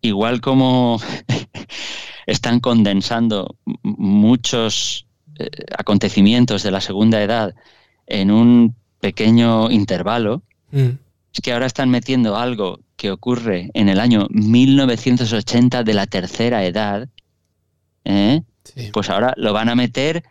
[0.00, 0.98] igual como
[2.26, 5.06] están condensando muchos
[5.38, 7.54] eh, acontecimientos de la segunda edad
[8.06, 10.42] en un pequeño intervalo,
[10.72, 10.90] mm.
[11.32, 16.64] es que ahora están metiendo algo que ocurre en el año 1980 de la tercera
[16.64, 17.08] edad,
[18.04, 18.42] ¿eh?
[18.92, 20.24] pues ahora lo van a meter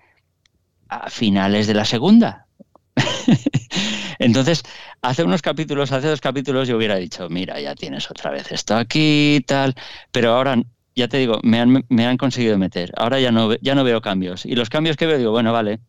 [0.89, 2.47] a finales de la segunda.
[4.19, 4.63] Entonces,
[5.01, 8.75] hace unos capítulos, hace dos capítulos yo hubiera dicho, mira, ya tienes otra vez esto
[8.75, 9.75] aquí y tal,
[10.11, 10.57] pero ahora,
[10.95, 12.91] ya te digo, me han, me han conseguido meter.
[12.97, 14.45] Ahora ya no, ya no veo cambios.
[14.45, 15.79] Y los cambios que veo, digo, bueno, vale,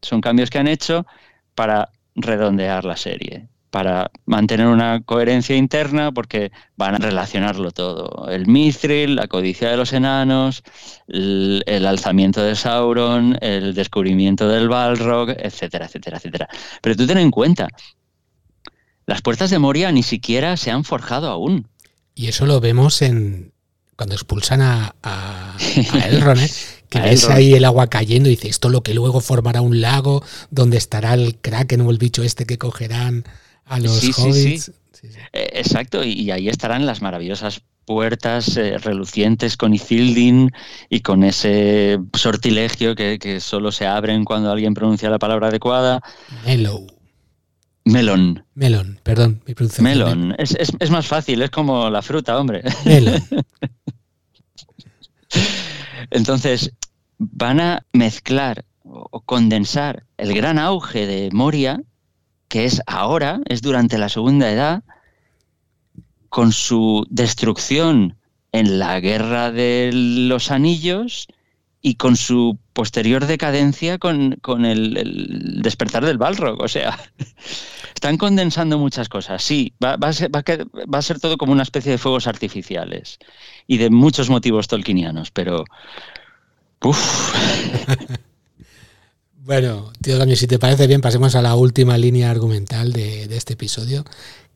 [0.00, 1.06] son cambios que han hecho
[1.54, 1.90] para
[2.22, 8.28] redondear la serie para mantener una coherencia interna porque van a relacionarlo todo.
[8.30, 10.62] El Mithril, la codicia de los enanos,
[11.06, 16.48] el, alzamiento de Sauron, el descubrimiento del Balrog, etcétera, etcétera, etcétera.
[16.80, 17.68] Pero tú ten en cuenta,
[19.06, 21.68] las puertas de Moria ni siquiera se han forjado aún.
[22.14, 23.52] Y eso lo vemos en
[23.96, 25.56] cuando expulsan a, a,
[26.08, 26.50] Elrond, ¿eh?
[26.88, 30.22] Que ves ahí el agua cayendo y dice, esto lo que luego formará un lago
[30.50, 33.24] donde estará el kraken o el bicho este que cogerán
[33.64, 34.72] a los sí, Sí, sí.
[35.32, 40.50] Eh, exacto, y, ahí estarán las maravillosas puertas eh, relucientes con Ithildin
[40.90, 46.00] y con ese sortilegio que, solo se abren cuando alguien pronuncia la palabra adecuada.
[46.44, 46.86] Mellow.
[47.84, 48.44] Melón.
[48.54, 49.98] Melón, perdón, mi pronunciación.
[49.98, 50.34] Melón.
[50.36, 52.62] Es, es, más fácil, es como la fruta, hombre.
[52.84, 53.22] Melón.
[56.10, 56.72] Entonces,
[57.18, 61.80] van a mezclar o condensar el gran auge de Moria
[62.48, 64.82] que es ahora, es durante la Segunda Edad,
[66.28, 68.16] con su destrucción
[68.52, 71.28] en la Guerra de los Anillos
[71.80, 76.60] y con su posterior decadencia con, el, despertar del Balrog.
[76.60, 76.98] O sea,
[77.98, 79.42] están condensando muchas cosas.
[79.42, 83.18] Sí, va, a ser, va, a ser, todo como una especie de fuegos artificiales
[83.66, 85.64] y de muchos motivos tolkienianos, pero...
[86.82, 87.34] Uf.
[89.40, 93.54] Bueno, tío Dani, si te parece bien, pasemos a la última línea argumental de, este
[93.54, 94.04] episodio,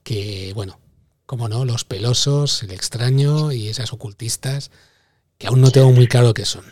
[0.02, 0.78] que, bueno,
[1.24, 4.70] como no, los pelosos, el extraño y esas ocultistas,
[5.38, 6.64] que aún no tengo muy claro qué son.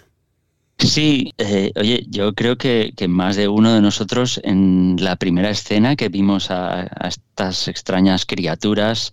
[0.86, 5.94] Sí, eh, oye, yo creo que, más de uno de nosotros en la primera escena
[5.94, 9.12] que vimos a, estas extrañas criaturas,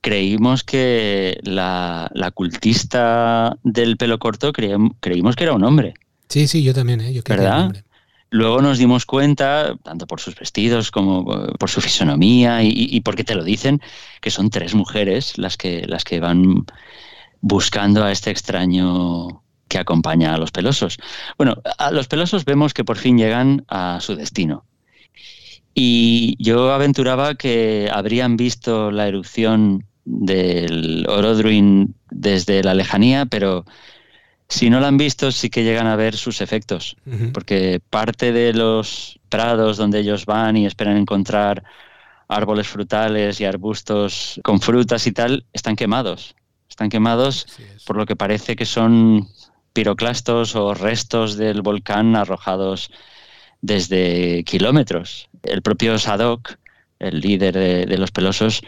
[0.00, 5.94] creímos que la, la cultista del pelo corto creímos que era un hombre.
[6.28, 7.12] Sí, sí, yo también, ¿eh?
[7.12, 7.44] yo creo ¿verdad?
[7.44, 7.84] Que era un hombre.
[8.30, 13.36] Luego nos dimos cuenta, tanto por sus vestidos como por su fisonomía y, porque te
[13.36, 13.80] lo dicen,
[14.20, 16.66] que son tres mujeres las que, las que van
[17.40, 20.98] buscando a este extraño que acompaña a los pelosos.
[21.38, 24.64] Bueno, a los pelosos vemos que por fin llegan a su destino.
[25.74, 33.66] Y yo aventuraba que habrían visto la erupción del Orodruin desde la lejanía, pero
[34.48, 36.96] si no la han visto, sí que llegan a ver sus efectos,
[37.34, 41.64] porque parte de los prados donde ellos van y esperan encontrar
[42.28, 46.36] árboles frutales y arbustos con frutas y tal, están quemados.
[46.68, 47.46] Están quemados
[47.86, 49.28] por lo que parece que son
[49.76, 52.90] piroclastos o restos del volcán arrojados
[53.60, 55.28] desde kilómetros.
[55.42, 56.54] El propio Sadok,
[56.98, 58.62] el líder de, los pelosos,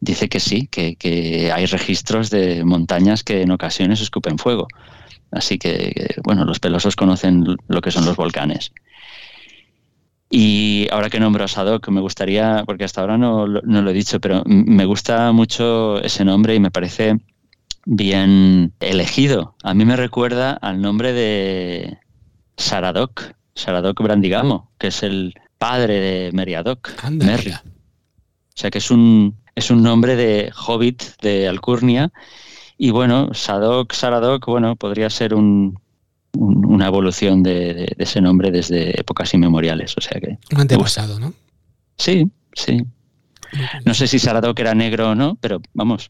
[0.00, 4.66] dice que sí, que hay registros de montañas que en ocasiones escupen fuego.
[5.30, 8.72] Así que, bueno, los pelosos conocen lo que son los volcanes.
[10.30, 14.18] Y ahora que nombro a Sadok, me gustaría, porque hasta ahora no, lo he dicho,
[14.18, 17.18] pero me gusta mucho ese nombre y me parece
[17.86, 19.54] bien elegido.
[19.62, 21.98] A mí me recuerda al nombre de
[22.56, 27.52] Saradok, Saradok Brandigamo, que es el padre de Meriadoc, Merry.
[27.52, 32.12] O sea que es un, es un nombre de hobbit de Alcurnia
[32.76, 35.78] y bueno, Sadok, Saradok, bueno, podría ser un,
[36.36, 39.94] una evolución de, ese nombre desde épocas inmemoriales.
[39.96, 40.38] O sea que.
[40.52, 41.32] Un antepasado, ¿no?
[41.96, 42.84] Sí, sí.
[43.84, 46.08] No sé si Saradok era negro o no, pero vamos.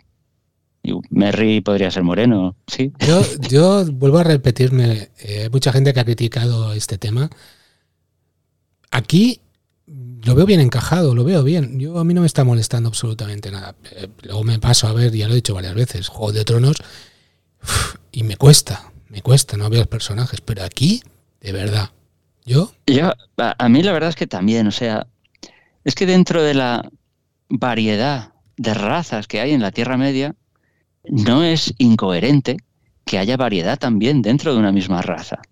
[1.11, 2.93] Merry podría ser moreno, sí.
[2.99, 7.31] Yo, yo vuelvo a repetirme, eh, hay mucha gente que ha criticado este tema.
[8.91, 9.41] Aquí
[9.87, 11.79] lo veo bien encajado, lo veo bien.
[11.79, 13.75] Yo a mí no me está molestando absolutamente nada.
[13.97, 16.77] Eh, luego me paso a ver, ya lo he dicho varias veces, Juego de Tronos
[18.13, 21.03] y me cuesta, me cuesta, no veo los personajes, pero aquí,
[21.41, 21.91] de verdad,
[22.45, 22.73] yo.
[22.87, 25.07] Yo, a mí la verdad es que también, o sea,
[25.85, 26.91] es que dentro de la
[27.49, 30.35] variedad de razas que hay en la Tierra Media,
[31.05, 32.57] no es incoherente
[33.05, 35.43] que haya variedad también dentro de una misma raza.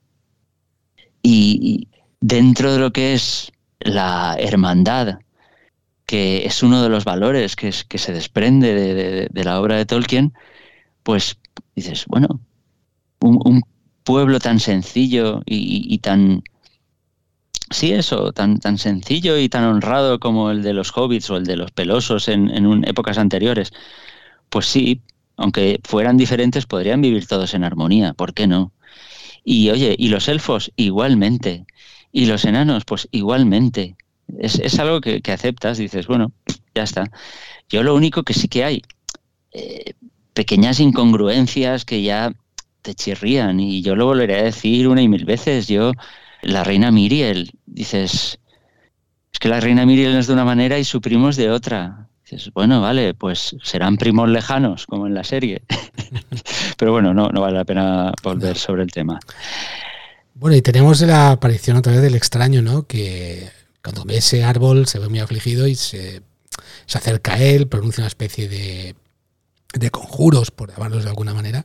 [1.23, 1.89] Y
[2.21, 5.19] dentro de lo que es la hermandad,
[6.07, 10.33] que es uno de los valores que, se desprende de, la obra de Tolkien,
[11.03, 11.39] pues
[11.77, 12.41] dices, bueno,
[13.21, 13.63] un,
[14.05, 16.43] pueblo tan sencillo y, tan...
[17.71, 21.45] Sí, eso, tan, tan sencillo y tan honrado como el de los hobbits o el
[21.45, 23.73] de los pelosos en épocas anteriores.
[24.51, 25.01] Pues sí,
[25.43, 28.73] aunque fueran diferentes, podrían vivir todos en armonía, ¿por qué no?
[29.43, 31.67] Y oye, y los elfos igualmente.
[32.13, 33.97] Y los enanos, pues igualmente.
[34.39, 36.31] es, algo que, aceptas, dices, bueno,
[36.77, 37.11] ya está.
[37.69, 38.83] Yo lo único que sí que hay,
[39.51, 39.95] eh,
[40.33, 42.33] pequeñas incongruencias que ya
[42.83, 45.67] te chirrían y yo lo volveré a decir una y mil veces.
[45.67, 45.91] Yo,
[46.43, 48.39] la reina Miriel, dices,
[49.33, 52.09] es que la reina Miriel es de una manera y su primo es de otra.
[52.33, 55.63] Dices, bueno, vale, pues serán primos lejanos, como en la serie.
[56.79, 59.21] Pero bueno, no, no vale la pena volver sobre el tema.
[60.35, 62.85] Bueno, y tenemos la aparición otra vez del extraño, ¿no?
[62.85, 63.51] Que
[63.83, 66.23] cuando ve ese árbol se ve muy afligido y se,
[66.87, 68.95] se acerca a él, pronuncia una especie de,
[69.75, 71.63] de conjuros, por llamarlos de alguna manera.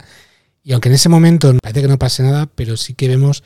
[0.63, 3.43] Y aunque en ese momento parece que no pase nada, pero sí que vemos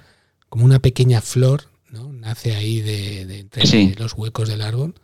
[0.50, 2.12] como una pequeña flor, ¿no?
[2.12, 4.96] Nace ahí de, entre los huecos del árbol,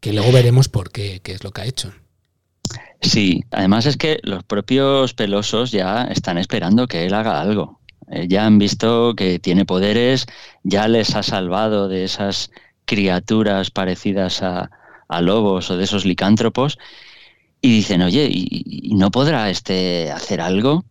[0.00, 1.92] que luego veremos por qué, qué es lo que ha hecho.
[3.02, 7.80] Sí, además es que los propios pelosos ya están esperando que él haga algo.
[8.10, 10.26] Eh, ya han visto que tiene poderes,
[10.64, 12.50] ya les ha salvado de esas
[12.84, 14.70] criaturas parecidas a,
[15.22, 16.78] lobos o de esos licántropos
[17.60, 20.84] y dicen, oye, ¿y, no podrá este hacer algo?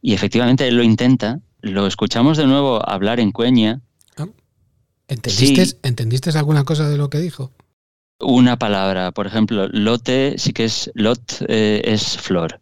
[0.00, 1.40] Y efectivamente él lo intenta.
[1.60, 3.80] Lo escuchamos de nuevo hablar en cueña.
[4.16, 4.26] Ah.
[5.08, 7.52] ¿Entendiste, ¿Entendiste alguna cosa de lo que dijo?
[8.20, 12.60] Una palabra, por ejemplo, lote sí que es lot eh, es flor.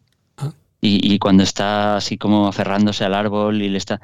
[0.88, 4.00] Y, cuando está así como aferrándose al árbol y le está...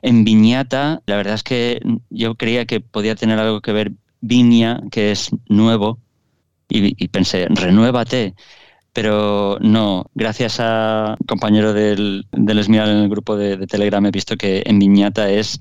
[0.00, 3.92] En viñata, la verdad es que yo creía que podía tener algo que ver
[4.22, 5.98] viña, que es nuevo,
[6.68, 8.34] y, pensé, renuévate.
[8.92, 14.36] Pero no, gracias a compañero del, del Esmiral en el grupo de, Telegram he visto
[14.36, 15.60] que en viñata es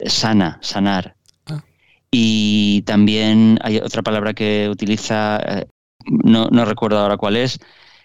[0.00, 1.15] sana, sanar.
[2.10, 5.66] Y también hay otra palabra que utiliza, eh,
[6.06, 7.58] no, no recuerdo ahora cuál es,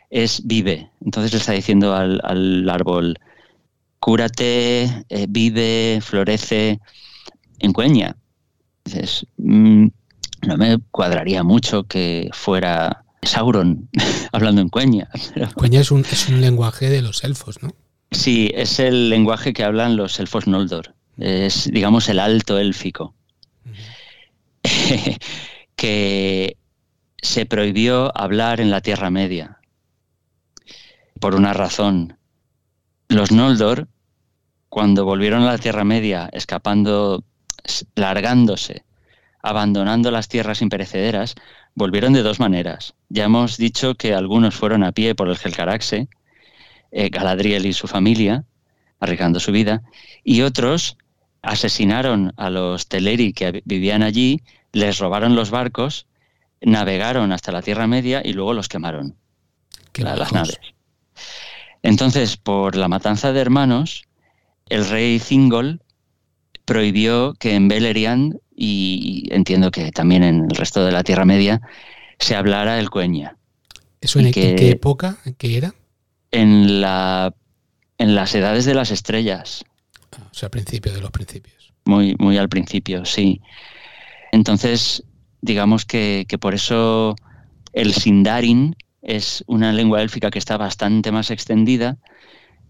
[0.09, 0.89] es vive.
[1.03, 3.17] Entonces le está diciendo al, árbol,
[3.99, 6.79] cúrate, eh, vive, florece,
[7.59, 8.15] encueña.
[8.83, 9.87] Dices, mm,
[10.47, 13.89] no me cuadraría mucho que fuera Sauron
[14.31, 15.09] hablando en cueña.
[15.55, 17.69] Cueña es un, es un lenguaje de los elfos, ¿no?
[18.11, 20.95] Sí, es el lenguaje que hablan los elfos Noldor.
[21.17, 23.13] Es, digamos, el alto élfico.
[25.75, 26.57] que
[27.17, 29.61] se prohibió hablar en la Tierra Media
[31.21, 32.17] por una razón.
[33.07, 33.87] Los Noldor,
[34.69, 37.23] cuando volvieron a la Tierra Media, escapando,
[37.95, 38.83] largándose,
[39.41, 41.35] abandonando las tierras imperecederas,
[41.75, 42.95] volvieron de dos maneras.
[43.09, 46.09] Ya hemos dicho que algunos fueron a pie por el Gelcaraxe,
[46.91, 48.43] eh, Galadriel y su familia,
[48.99, 49.83] arriesgando su vida,
[50.23, 50.97] y otros
[51.41, 56.07] asesinaron a los Teleri que vivían allí, les robaron los barcos,
[56.61, 59.15] navegaron hasta la Tierra Media y luego los quemaron.
[59.95, 60.59] las naves.
[61.83, 64.03] Entonces, por la matanza de hermanos,
[64.69, 65.81] el rey Thingol
[66.65, 71.61] prohibió que en Beleriand, y entiendo que también en el resto de la Tierra Media,
[72.19, 73.35] se hablara el cueña.
[73.99, 75.17] ¿Eso en, qué época?
[75.25, 75.73] ¿En qué era?
[76.31, 77.33] En, la,
[77.97, 79.65] en las edades de las estrellas.
[80.19, 81.73] O sea, al principio de los principios.
[81.85, 83.41] Muy, muy al principio, sí.
[84.31, 85.03] Entonces,
[85.41, 87.15] digamos que, que por eso
[87.73, 91.97] el Sindarin es una lengua élfica que está bastante más extendida,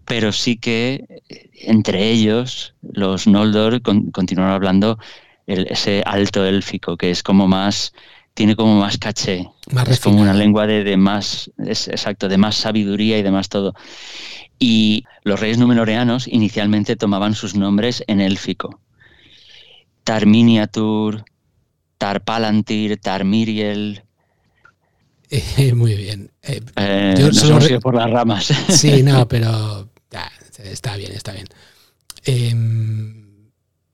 [0.04, 4.98] pero sí que eh, entre ellos los Noldor continuaron hablando
[5.46, 7.92] ese alto élfico, que es como más,
[8.34, 9.48] tiene como más caché,
[9.88, 13.74] es como una lengua de, más, exacto, de más sabiduría y de más todo.
[14.58, 18.80] Y los reyes numenoreanos inicialmente tomaban sus nombres en élfico.
[20.04, 21.24] Tarminiatur,
[21.98, 24.02] Tarpalantir, Tarmiriel,
[25.74, 26.30] muy bien.
[26.42, 28.52] Eh, eh, yo solo por las ramas.
[28.68, 29.88] Sí, no, pero
[30.62, 31.46] está bien, está bien.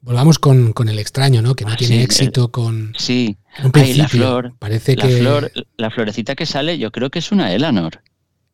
[0.09, 1.55] Volvamos con, el extraño, ¿no?
[1.55, 2.95] Que no ah, tiene éxito con.
[2.97, 3.37] Sí.
[3.63, 4.05] Un principio.
[4.05, 4.55] la flor.
[4.59, 5.19] Parece la que.
[5.19, 8.01] Flor, la florecita que sale, yo creo que es una Elanor.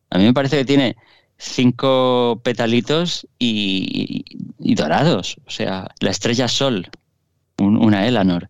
[0.09, 0.97] A mí me parece que tiene
[1.37, 4.25] cinco petalitos y,
[4.59, 5.37] dorados.
[5.47, 6.89] O sea, la estrella sol,
[7.57, 8.49] una Elanor.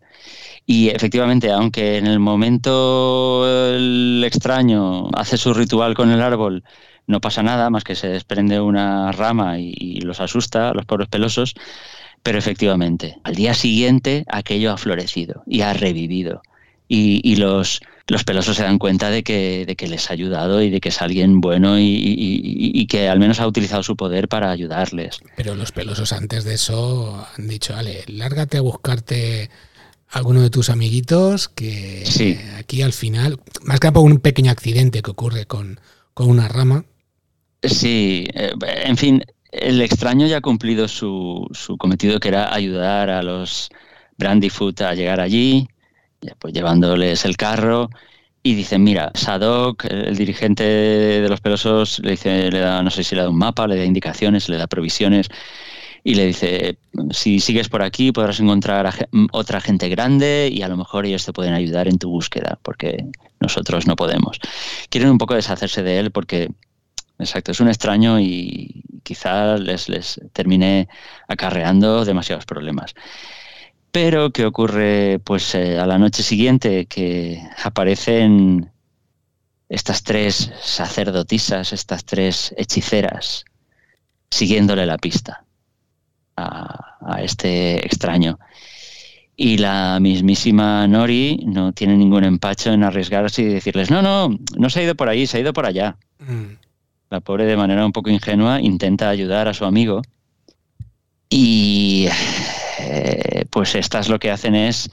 [0.65, 3.45] Y efectivamente, aunque en el momento
[3.75, 6.63] el extraño hace su ritual con el árbol,
[7.05, 11.07] no pasa nada más que se desprende una rama y, los asusta a los pobres
[11.07, 11.53] pelosos,
[12.25, 16.41] pero efectivamente, al día siguiente aquello ha florecido y ha revivido.
[16.87, 20.71] Y, los, los pelosos se dan cuenta de que, de que les ha ayudado y
[20.71, 24.49] de que es alguien bueno y, y, que al menos ha utilizado su poder para
[24.49, 25.19] ayudarles.
[25.35, 29.51] Pero los pelosos antes de eso han dicho, vale, lárgate a buscarte
[30.09, 32.03] alguno de tus amiguitos que
[32.57, 35.79] aquí al final, más que por un pequeño accidente que ocurre con,
[36.17, 36.85] una rama.
[37.61, 38.51] Sí, eh,
[38.83, 39.23] en fin,
[39.59, 43.69] el extraño ya ha cumplido su, su cometido que era ayudar a los
[44.17, 45.67] Brandyfoot a llegar allí
[46.39, 47.89] pues llevándoles el carro
[48.43, 53.03] y dicen, mira, Sadok, el dirigente de los pelosos, le dice, le da, no sé
[53.03, 55.29] si le da un mapa, le da indicaciones, le da provisiones
[56.03, 56.77] y le dice,
[57.09, 58.93] si sigues por aquí podrás encontrar a
[59.31, 63.05] otra gente grande y a lo mejor ellos te pueden ayudar en tu búsqueda, porque
[63.39, 64.39] nosotros no podemos.
[64.89, 66.51] Quieren un poco deshacerse de él porque,
[67.19, 70.87] exacto, es un extraño y quizá les, les termine
[71.27, 72.93] acarreando demasiados problemas.
[73.95, 76.85] Pero, ¿qué ocurre pues eh, a la noche siguiente?
[76.85, 78.69] Que aparecen
[79.69, 83.45] estas tres sacerdotisas, estas tres hechiceras,
[84.29, 85.45] siguiéndole la pista
[86.35, 88.37] a, este extraño.
[89.37, 94.69] Y la mismísima Nori no tiene ningún empacho en arriesgarse y decirles, no, no, no
[94.69, 95.97] se ha ido por ahí, se ha ido por allá.
[96.19, 96.64] Mm.
[97.09, 100.01] La pobre, de manera un poco ingenua, intenta ayudar a su amigo.
[101.29, 102.07] Y
[102.79, 104.89] eh, pues estas lo que hacen es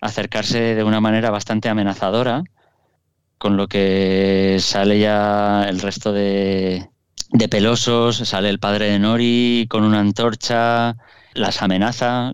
[0.00, 2.44] acercarse de una manera bastante amenazadora,
[3.38, 6.88] con lo que sale ya el resto de,
[7.50, 10.96] pelosos, sale el padre de Nori con una antorcha,
[11.34, 12.32] las amenaza,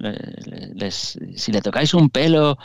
[1.34, 2.59] si le tocáis un pelo...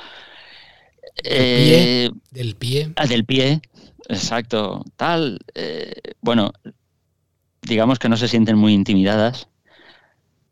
[1.24, 2.92] Eh, del pie.
[2.98, 3.62] Ah, del pie,
[4.10, 5.40] exacto, tal.
[5.54, 6.52] Eh, bueno,
[7.62, 9.48] digamos que no se sienten muy intimidadas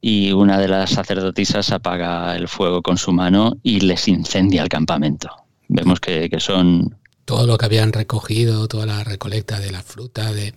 [0.02, 4.70] y una de las sacerdotisas apaga el fuego con su mano y les incendia el
[4.70, 5.30] campamento.
[5.70, 6.98] Vemos que, son...
[7.24, 10.54] Todo lo que habían recogido, toda la recolecta de la fruta, de...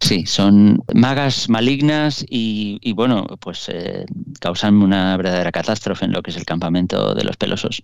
[0.00, 4.04] Sí, son magas malignas y, bueno, pues eh,
[4.38, 7.82] causan una verdadera catástrofe en lo que es el campamento de los pelosos.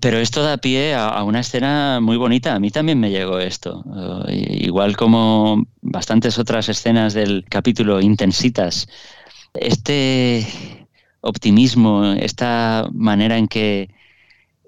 [0.00, 2.54] Pero esto da pie a, una escena muy bonita.
[2.54, 3.84] A mí también me llegó esto.
[4.28, 8.86] Eh, igual como bastantes otras escenas del capítulo intensitas.
[9.54, 10.46] Este
[11.22, 13.88] optimismo, esta manera en que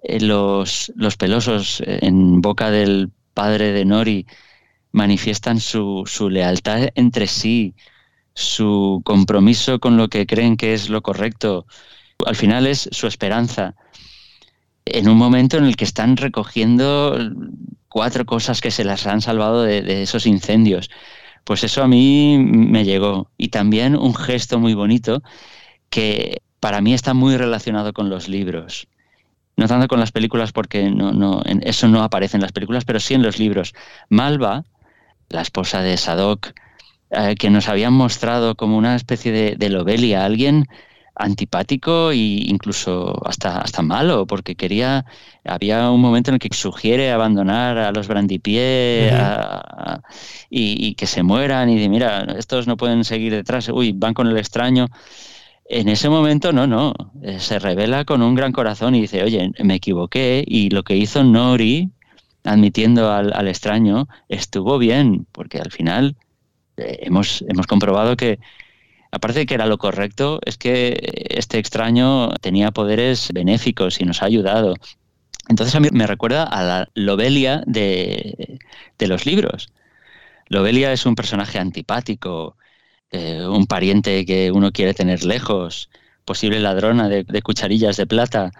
[0.03, 4.27] eh, los, los pelosos eh, en boca del padre de Nori
[4.93, 7.75] manifiestan su, su lealtad entre sí,
[8.35, 11.67] su compromiso con lo que creen que es lo correcto.
[12.27, 13.77] Al final es su esperanza
[14.85, 17.17] en un momento en el que están recogiendo
[17.89, 20.91] cuatro cosas que se las han salvado de, esos incendios.
[21.45, 23.31] Pues eso a mí me llegó.
[23.37, 25.23] Y también un gesto muy bonito
[25.91, 28.89] que para mí está muy relacionado con los libros.
[29.57, 33.01] No tanto con las películas porque no, no, eso no aparece en las películas, pero
[33.01, 33.75] sí en los libros.
[34.09, 34.65] Malva,
[35.29, 36.53] la esposa de Sadok,
[37.11, 40.69] eh, que nos habían mostrado como una especie de, de Lobelia, alguien
[41.21, 45.05] antipático e incluso hasta, hasta malo, porque quería,
[45.45, 49.13] había un momento en el que sugiere abandonar a los brandipié
[50.51, 54.27] y, que se mueran y de, mira, estos no pueden seguir detrás, uy, van con
[54.27, 54.89] el extraño.
[55.69, 59.53] En ese momento no, no, eh, se revela con un gran corazón y dice, oye,
[59.63, 61.91] me equivoqué y lo que hizo Nori,
[62.43, 66.17] admitiendo al, al extraño, estuvo bien, porque al final
[66.77, 68.41] eh, hemos, hemos comprobado que,
[69.11, 74.23] aparte de que era lo correcto, es que este extraño tenía poderes benéficos y nos
[74.23, 74.75] ha ayudado.
[75.49, 78.59] Entonces a mí me recuerda a la Lobelia de,
[79.01, 79.73] los libros.
[80.49, 82.57] Lobelia es un personaje antipático,
[83.11, 85.91] eh, un pariente que uno quiere tener lejos,
[86.25, 88.53] posible ladrona de, cucharillas de plata.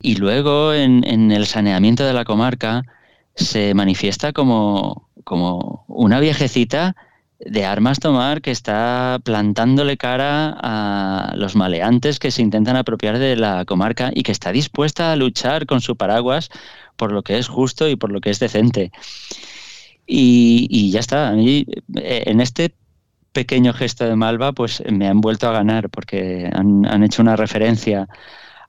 [0.00, 2.82] Y luego en, el saneamiento de la comarca
[3.34, 5.08] se manifiesta como
[5.86, 6.96] una viejecita
[7.40, 13.36] de armas tomar que está plantándole cara a los maleantes que se intentan apropiar de
[13.36, 16.50] la comarca y que está dispuesta a luchar con su paraguas
[16.96, 18.90] por lo que es justo y por lo que es decente.
[20.06, 21.28] Y, ya está.
[21.28, 21.66] A mí,
[21.96, 22.74] eh, en este
[23.32, 27.36] pequeño gesto de Malva, pues me han vuelto a ganar porque han, han hecho una
[27.36, 28.08] referencia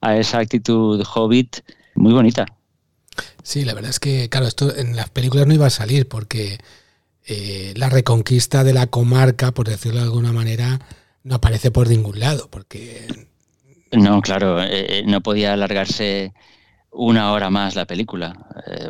[0.02, 1.62] a esa actitud hobbit
[1.96, 2.46] muy bonita.
[3.42, 6.60] Sí, la verdad es que, claro, esto en las películas no iba a salir porque
[7.32, 10.80] eh, la reconquista de la comarca, por decirlo de alguna manera,
[11.24, 13.06] no aparece por ningún lado, porque...
[13.92, 16.34] No, claro, eh, eh, no podía alargarse
[16.92, 18.34] una hora más la película,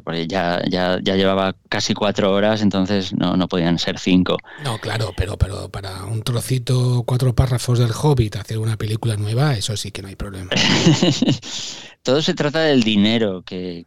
[0.06, 4.38] porque ya, ya, ya, llevaba casi cuatro horas, entonces no, no podían ser cinco.
[4.64, 9.54] No, claro, pero, pero para un trocito, cuatro párrafos del Hobbit, hacer una película nueva,
[9.56, 10.50] eso sí que no hay problema.
[12.04, 13.84] todo se trata del dinero que,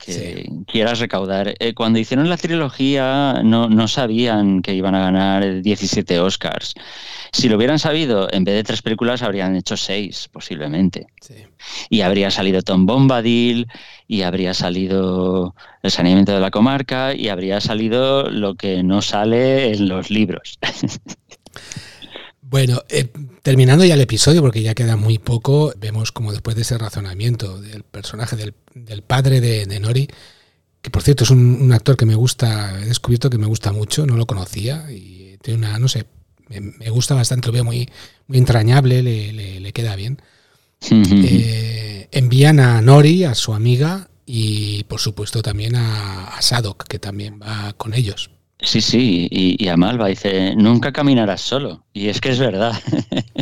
[0.66, 1.54] quieras recaudar.
[1.58, 6.74] Eh, cuando hicieron la trilogía no, sabían que iban a ganar 17 Oscars.
[7.32, 11.06] Si lo hubieran sabido, en vez de tres películas habrían hecho seis, posiblemente.
[11.88, 13.66] Y habría salido Tom Bombadil,
[14.06, 19.72] y habría salido El saneamiento de la comarca, y habría salido lo que no sale
[19.72, 20.58] en los libros.
[22.52, 23.08] Bueno, eh,
[23.40, 27.58] terminando ya el episodio, porque ya queda muy poco, vemos como después de ese razonamiento
[27.58, 30.06] del personaje del, padre de, Nori,
[30.82, 34.04] que por cierto es un, actor que me gusta, he descubierto que me gusta mucho,
[34.04, 36.04] no lo conocía, y tiene una, no sé,
[36.50, 37.88] me, gusta bastante, lo veo muy,
[38.26, 40.20] muy entrañable, le, queda bien.
[40.90, 46.98] Eh, envían a Nori, a su amiga, y por supuesto también a, a Sadok, que
[46.98, 48.28] también va con ellos.
[48.64, 51.84] Sí, sí, y, a Malva dice, nunca caminarás solo.
[51.92, 52.72] Y es que es verdad.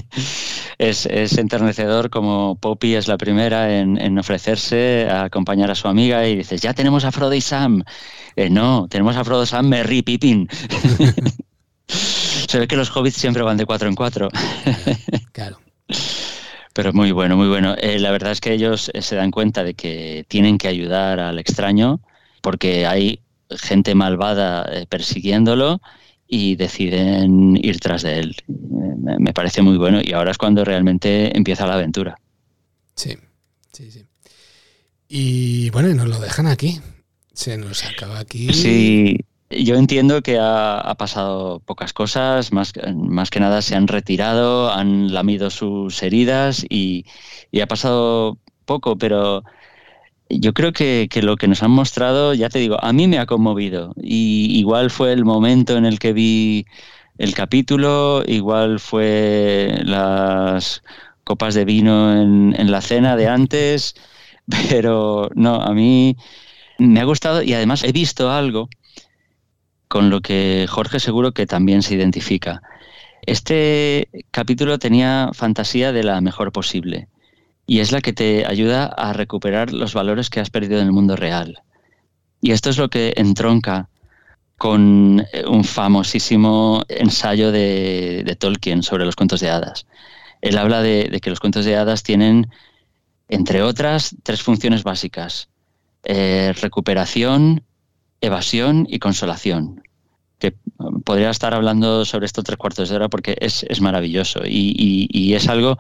[0.79, 6.37] es, enternecedor como Poppy es la primera en, ofrecerse a acompañar a su amiga y
[6.37, 7.85] dices, ya tenemos a Frodo y Sam.
[8.35, 10.49] Eh, no, tenemos a Frodo, Sam, Merry, Pippin.
[11.87, 14.31] Se ve que los hobbits siempre van de cuatro en cuatro.
[15.33, 15.61] claro.
[16.73, 17.75] Pero muy bueno, muy bueno.
[17.79, 21.21] Eh, la verdad es que ellos eh, se dan cuenta de que tienen que ayudar
[21.21, 22.01] al extraño
[22.41, 23.21] porque hay
[23.59, 25.80] gente malvada eh, persiguiéndolo
[26.26, 28.36] y deciden ir tras de él.
[28.46, 32.16] Me, parece muy bueno y ahora es cuando realmente empieza la aventura.
[32.94, 33.16] Sí,
[33.72, 34.07] sí, sí.
[35.09, 36.80] Y bueno, nos lo dejan aquí.
[37.32, 38.53] Se nos acaba aquí.
[38.53, 39.16] Sí,
[39.51, 45.12] yo entiendo que ha, pasado pocas cosas, más, más, que nada se han retirado, han
[45.12, 47.07] lamido sus heridas y,
[47.51, 49.42] y ha pasado poco, pero
[50.31, 53.26] yo creo que, lo que nos han mostrado, ya te digo, a mí me ha
[53.26, 53.95] conmovido.
[54.01, 56.66] Y igual fue el momento en el que vi
[57.18, 60.83] el capítulo, igual fue las
[61.24, 63.95] copas de vino en, en la cena de antes,
[64.70, 66.16] pero no, a mí
[66.78, 68.68] me ha gustado y además he visto algo
[69.89, 72.62] con lo que Jorge seguro que también se identifica.
[73.22, 77.09] Este capítulo tenía fantasía de la mejor posible
[77.71, 80.93] y es la que te ayuda a recuperar los valores que has perdido en el
[80.93, 81.62] mundo real.
[82.41, 83.89] Y esto es lo que entronca
[84.57, 89.87] con eh, un famosísimo ensayo de, Tolkien sobre los cuentos de hadas.
[90.41, 92.51] Él habla de, que los cuentos de hadas tienen,
[93.29, 95.49] entre otras, tres funciones básicas.
[96.03, 97.62] Eh, recuperación,
[98.21, 99.85] evasión y consolación.
[100.41, 100.57] Que
[101.05, 105.79] podría estar hablando sobre esto tres cuartos de hora porque es, maravilloso y es algo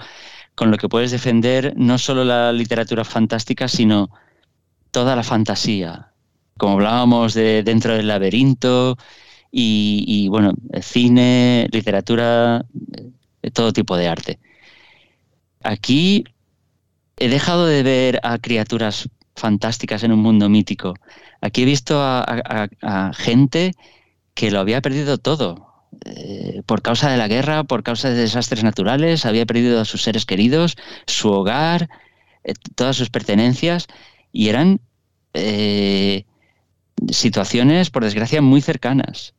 [0.54, 4.10] con lo que puedes defender no solo la literatura fantástica, sino
[4.90, 6.12] toda la fantasía.
[6.58, 8.98] Como hablábamos de dentro del laberinto
[9.50, 12.64] y, bueno, cine, literatura,
[13.54, 14.38] todo tipo de arte.
[15.62, 16.24] Aquí
[17.16, 20.94] he dejado de ver a criaturas fantásticas en un mundo mítico.
[21.40, 23.72] Aquí he visto a gente
[24.34, 25.69] que lo había perdido todo.
[26.06, 30.02] Eh, por causa de la guerra, por causa de desastres naturales, había perdido a sus
[30.02, 30.76] seres queridos,
[31.06, 31.88] su hogar,
[32.44, 33.88] eh, todas sus pertenencias,
[34.32, 34.80] y eran
[35.34, 36.24] eh,
[37.10, 39.34] situaciones, por desgracia, muy cercanas,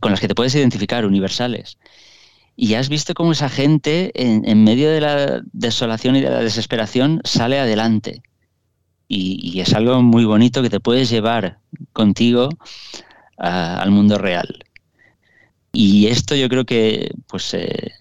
[0.00, 1.78] con las que te puedes identificar, universales.
[2.56, 7.20] Y has visto cómo esa gente, en, medio de la desolación y de la desesperación,
[7.24, 8.22] sale adelante.
[9.08, 11.58] Y, es algo muy bonito que te puedes llevar
[11.92, 12.50] contigo
[13.38, 14.64] al mundo real.
[15.72, 17.92] Y esto yo creo que, pues, eh,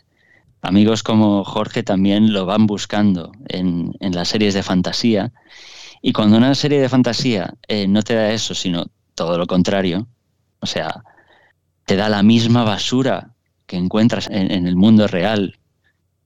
[0.61, 5.31] amigos como Jorge también lo van buscando en, las series de fantasía.
[6.01, 10.07] Y cuando una serie de fantasía eh, no te da eso, sino todo lo contrario,
[10.59, 11.03] o sea,
[11.85, 13.33] te da la misma basura
[13.65, 15.57] que encuentras en, el mundo real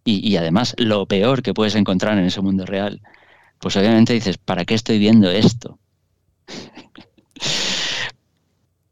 [0.04, 3.02] y, y, además lo peor que puedes encontrar en ese mundo real,
[3.60, 5.78] pues obviamente dices, ¿para qué estoy viendo esto?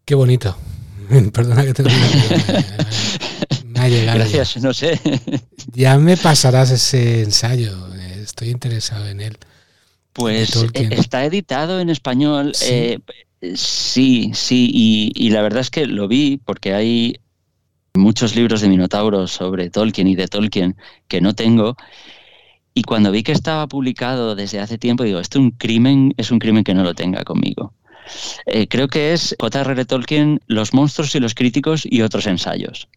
[0.05, 0.55] Qué bonito.
[1.33, 2.15] Perdona que te lo diga.
[4.15, 4.99] Gracias, no sé.
[5.73, 7.73] Ya me pasarás ese ensayo.
[8.21, 9.37] Estoy interesado en él.
[10.13, 12.51] Pues eh, está editado en español.
[12.53, 12.99] Sí,
[13.41, 14.31] eh, sí,
[15.13, 17.19] y, la verdad es que lo vi porque hay
[17.93, 21.75] muchos libros de Minotauro sobre Tolkien y de Tolkien que no tengo.
[22.73, 26.31] Y cuando vi que estaba publicado desde hace tiempo, digo, esto es un crimen, es
[26.31, 27.73] un crimen que no lo tenga conmigo.
[28.45, 29.85] Eh, creo que es J.R.R.
[29.85, 32.87] Tolkien, Los monstruos y los críticos y otros ensayos.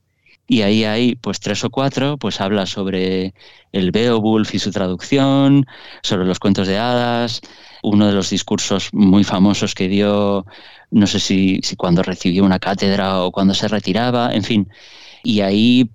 [0.48, 3.34] Y ahí hay pues tres o cuatro, pues habla sobre
[3.72, 5.66] el Beowulf y su traducción,
[6.02, 7.40] sobre los cuentos de hadas,
[7.82, 10.46] uno de los discursos muy famosos que dio,
[10.90, 14.68] no sé si, si cuando recibió una cátedra o cuando se retiraba, en fin.
[15.24, 15.90] Y ahí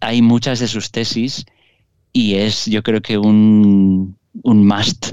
[0.00, 1.44] hay muchas de sus tesis
[2.12, 5.08] y es yo creo que un, un must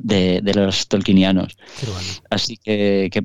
[0.00, 1.56] de, los tolkienianos.
[2.30, 3.24] Así que,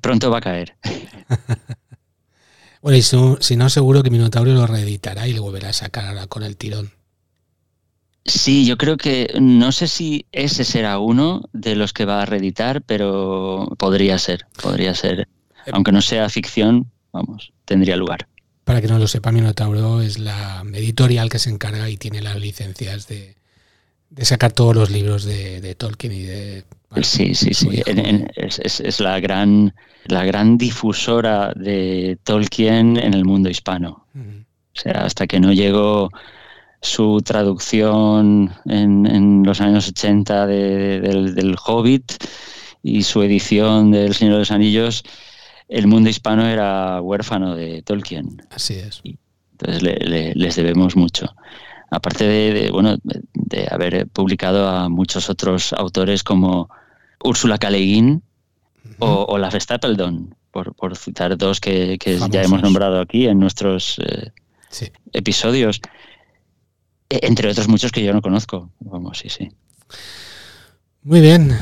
[0.00, 0.76] pronto va a caer.
[2.82, 6.42] bueno, y si, no, seguro que Minotauro lo reeditará y lo volverá a sacar con
[6.42, 6.92] el tirón.
[8.24, 12.26] Sí, yo creo que no sé si ese será uno de los que va a
[12.26, 15.20] reeditar, pero podría ser, podría ser.
[15.20, 18.28] Eh, Aunque no sea ficción, vamos, tendría lugar.
[18.64, 22.36] para que no lo sepa, Minotauro es la editorial que se encarga y tiene las
[22.36, 23.36] licencias de,
[24.22, 26.64] sacar todos los libros de, Tolkien y de...
[27.02, 27.82] sí, sí, sí.
[27.84, 29.74] es, la, gran,
[30.06, 34.06] la gran difusora de Tolkien en el mundo hispano.
[34.14, 36.10] O sea, hasta que no llegó
[36.82, 42.12] su traducción en, los años 80 del, Hobbit
[42.82, 45.04] y su edición del Señor de los Anillos,
[45.68, 48.42] el mundo hispano era huérfano de Tolkien.
[48.50, 49.02] Así es.
[49.52, 49.82] entonces
[50.34, 51.34] les debemos mucho.
[51.90, 56.70] Aparte de, bueno, de haber publicado a muchos otros autores como
[57.22, 57.70] Úrsula K.
[57.70, 58.20] Le
[58.98, 61.98] o, Olaf Stapledon, por, por citar dos que,
[62.30, 64.32] ya hemos nombrado aquí en nuestros eh,
[65.12, 65.80] episodios.
[67.08, 68.70] E, entre otros muchos que yo no conozco.
[68.80, 69.50] Vamos, sí, sí.
[71.02, 71.56] Muy bien,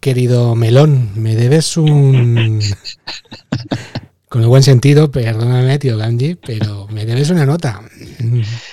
[0.00, 2.60] querido Melón, me debes un...
[4.32, 7.82] Con el buen sentido, perdóname, tío Ganji, pero me debes una nota.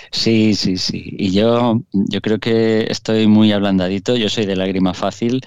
[0.09, 1.03] Sí, sí, sí.
[1.17, 5.41] Y yo, yo creo que estoy muy ablandadito, yo soy de lágrima fácil,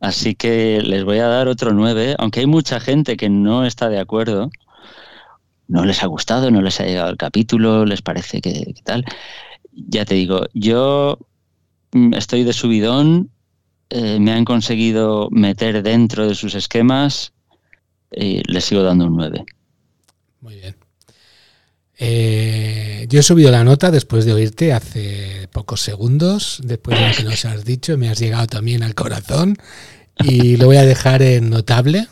[0.00, 3.90] así que les voy a dar otro 9, aunque hay mucha gente que no está
[3.90, 4.50] de acuerdo,
[5.68, 9.04] no les ha gustado, no les ha llegado el capítulo, les parece que tal
[9.70, 11.18] ya te digo, yo
[11.92, 13.30] mm, estoy de subidón,
[13.90, 17.34] eh, me han conseguido meter dentro de sus esquemas
[18.12, 19.44] y les sigo dando un 9.
[20.40, 20.76] Muy bien.
[21.98, 27.14] Eh, yo he subido la nota después de oírte hace pocos segundos, después de lo
[27.14, 29.56] que nos has dicho, me has llegado también al corazón
[30.18, 32.08] y lo voy a dejar en notable.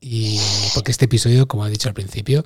[0.00, 0.40] Y
[0.74, 2.44] porque este episodio, como he dicho al principio,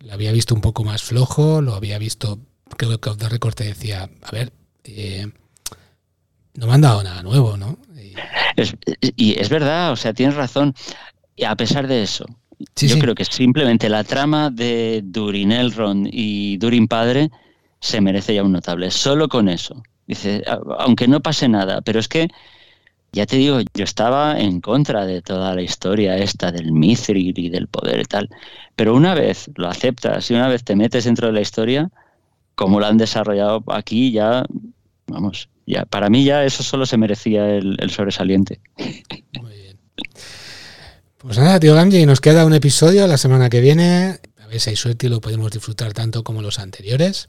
[0.00, 2.38] lo había visto un poco más flojo, lo había visto
[2.76, 4.52] creo que de recorte decía, a ver,
[4.84, 5.26] eh,
[6.54, 7.78] no me han dado nada nuevo, ¿no?
[9.16, 10.74] Y es, verdad, o sea, tienes razón.
[11.42, 12.24] Y a pesar de eso,
[12.76, 17.32] yo creo que simplemente la trama de Durin Elrond y Durin Padre
[17.80, 18.92] se merece ya un notable.
[18.92, 19.82] Solo con eso.
[20.06, 20.44] Dice,
[20.78, 22.28] aunque no pase nada, pero es que,
[23.10, 27.48] ya te digo, yo estaba en contra de toda la historia esta del Mithril y
[27.48, 28.30] del poder y tal.
[28.76, 31.90] Pero una vez lo aceptas y una vez te metes dentro de la historia,
[32.54, 34.44] como lo han desarrollado aquí, ya,
[35.08, 38.60] vamos, ya para mí ya eso solo se merecía el, sobresaliente.
[39.40, 39.76] Muy bien.
[41.22, 44.18] Pues nada, tío Gamji, nos queda un episodio la semana que viene.
[44.42, 47.28] A ver si hay suerte y lo podemos disfrutar tanto como los anteriores.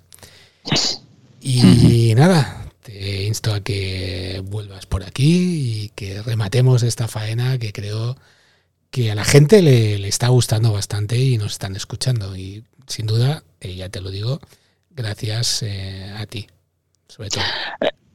[1.40, 7.72] Y nada, te insto a que vuelvas por aquí y que rematemos esta faena que
[7.72, 8.18] creo
[8.90, 12.36] que a la gente le, le está gustando bastante y nos están escuchando.
[12.36, 14.40] Y sin duda, eh, ya te lo digo,
[14.90, 16.48] gracias eh, a ti,
[17.08, 17.44] sobre todo.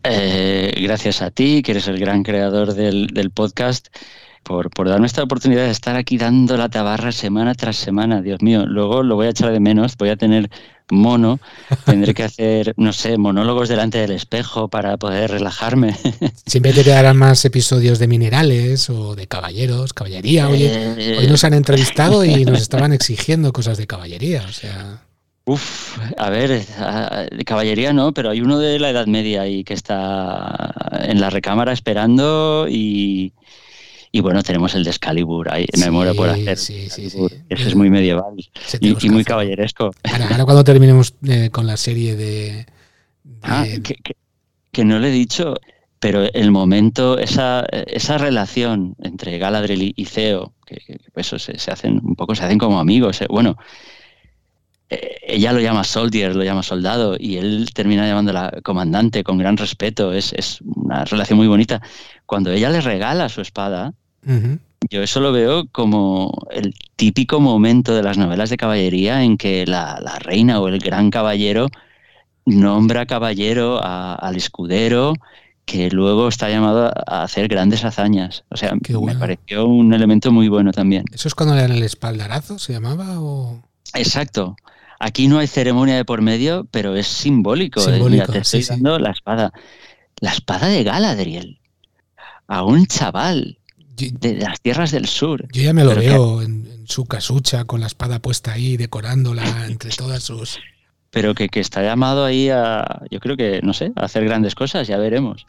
[0.05, 3.89] Eh, gracias a ti, que eres el gran creador del, podcast,
[4.49, 8.23] por, por, darme esta oportunidad de estar aquí dando la tabarra semana tras semana.
[8.23, 10.49] Dios mío, luego lo voy a echar de menos, voy a tener
[10.91, 11.39] mono,
[11.85, 15.95] tendré que hacer, no sé, monólogos delante del espejo para poder relajarme.
[16.47, 20.49] Siempre te quedarán más episodios de minerales o de caballeros, caballería.
[20.49, 25.03] Oye, eh, hoy nos han entrevistado y nos estaban exigiendo cosas de caballería, o sea.
[25.45, 26.65] Uf, a ver,
[27.31, 31.29] de caballería no, pero hay uno de la Edad Media ahí que está en la
[31.29, 33.33] recámara esperando y,
[34.21, 36.57] bueno, tenemos el de Excalibur ahí, me muero por hacer.
[36.57, 37.19] Sí, sí, sí.
[37.49, 38.35] Ese es muy medieval
[38.81, 39.91] y, muy caballeresco.
[40.31, 42.67] Ahora, cuando terminemos eh, con la serie de...
[43.43, 43.65] Ah,
[44.73, 45.55] que, no le he dicho,
[45.99, 50.79] pero el momento, esa, esa relación entre Galadriel y Ceo, que,
[51.13, 53.21] pues eso se, se, hacen un poco, se hacen como amigos.
[53.23, 53.57] Eh, bueno,
[54.91, 60.13] ella lo llama soldier, lo llama soldado, y él termina llamándola comandante con gran respeto.
[60.13, 61.83] Es, una relación muy bonita.
[62.27, 63.93] Cuando ella le regala su espada,
[64.91, 69.67] yo eso lo veo como el típico momento de las novelas de caballería en que
[69.67, 71.69] la, reina o el gran caballero
[72.47, 75.15] nombra caballero al escudero
[75.67, 78.45] que luego está llamado a hacer grandes hazañas.
[78.49, 81.05] O sea, me pareció un elemento muy bueno también.
[81.13, 83.21] ¿Eso es cuando le dan el espaldarazo, se llamaba?
[83.21, 83.63] O...
[83.93, 84.57] Exacto.
[84.99, 87.81] Aquí no hay ceremonia de por medio, pero es simbólico.
[87.89, 88.23] ¿eh?
[88.31, 89.53] te estoy dando la espada.
[90.21, 91.61] La espada de Galadriel.
[92.49, 93.59] A un chaval
[93.97, 95.47] de las tierras del sur.
[95.53, 99.91] Yo ya me lo veo en, su casucha con la espada puesta ahí, decorándola entre
[99.91, 100.59] todas sus.
[101.11, 104.89] Pero que, está llamado ahí a, yo creo que, no sé, a hacer grandes cosas,
[104.89, 105.45] ya veremos.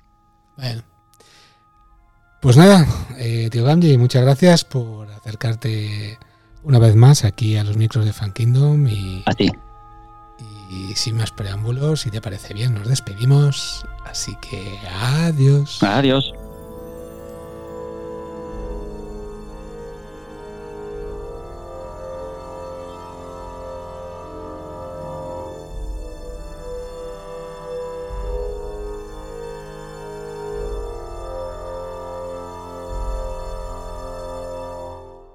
[0.58, 0.84] Bueno.
[2.42, 2.88] Pues nada,
[3.18, 6.18] eh, tío Gamji, muchas gracias por acercarte
[6.64, 9.24] una vez más aquí a los micros de Fan Kingdom y.
[9.26, 9.52] A ti.
[10.70, 13.86] Y sin más preámbulos, si te parece bien, nos despedimos.
[14.06, 15.82] Así que adiós.
[15.82, 16.32] Adiós.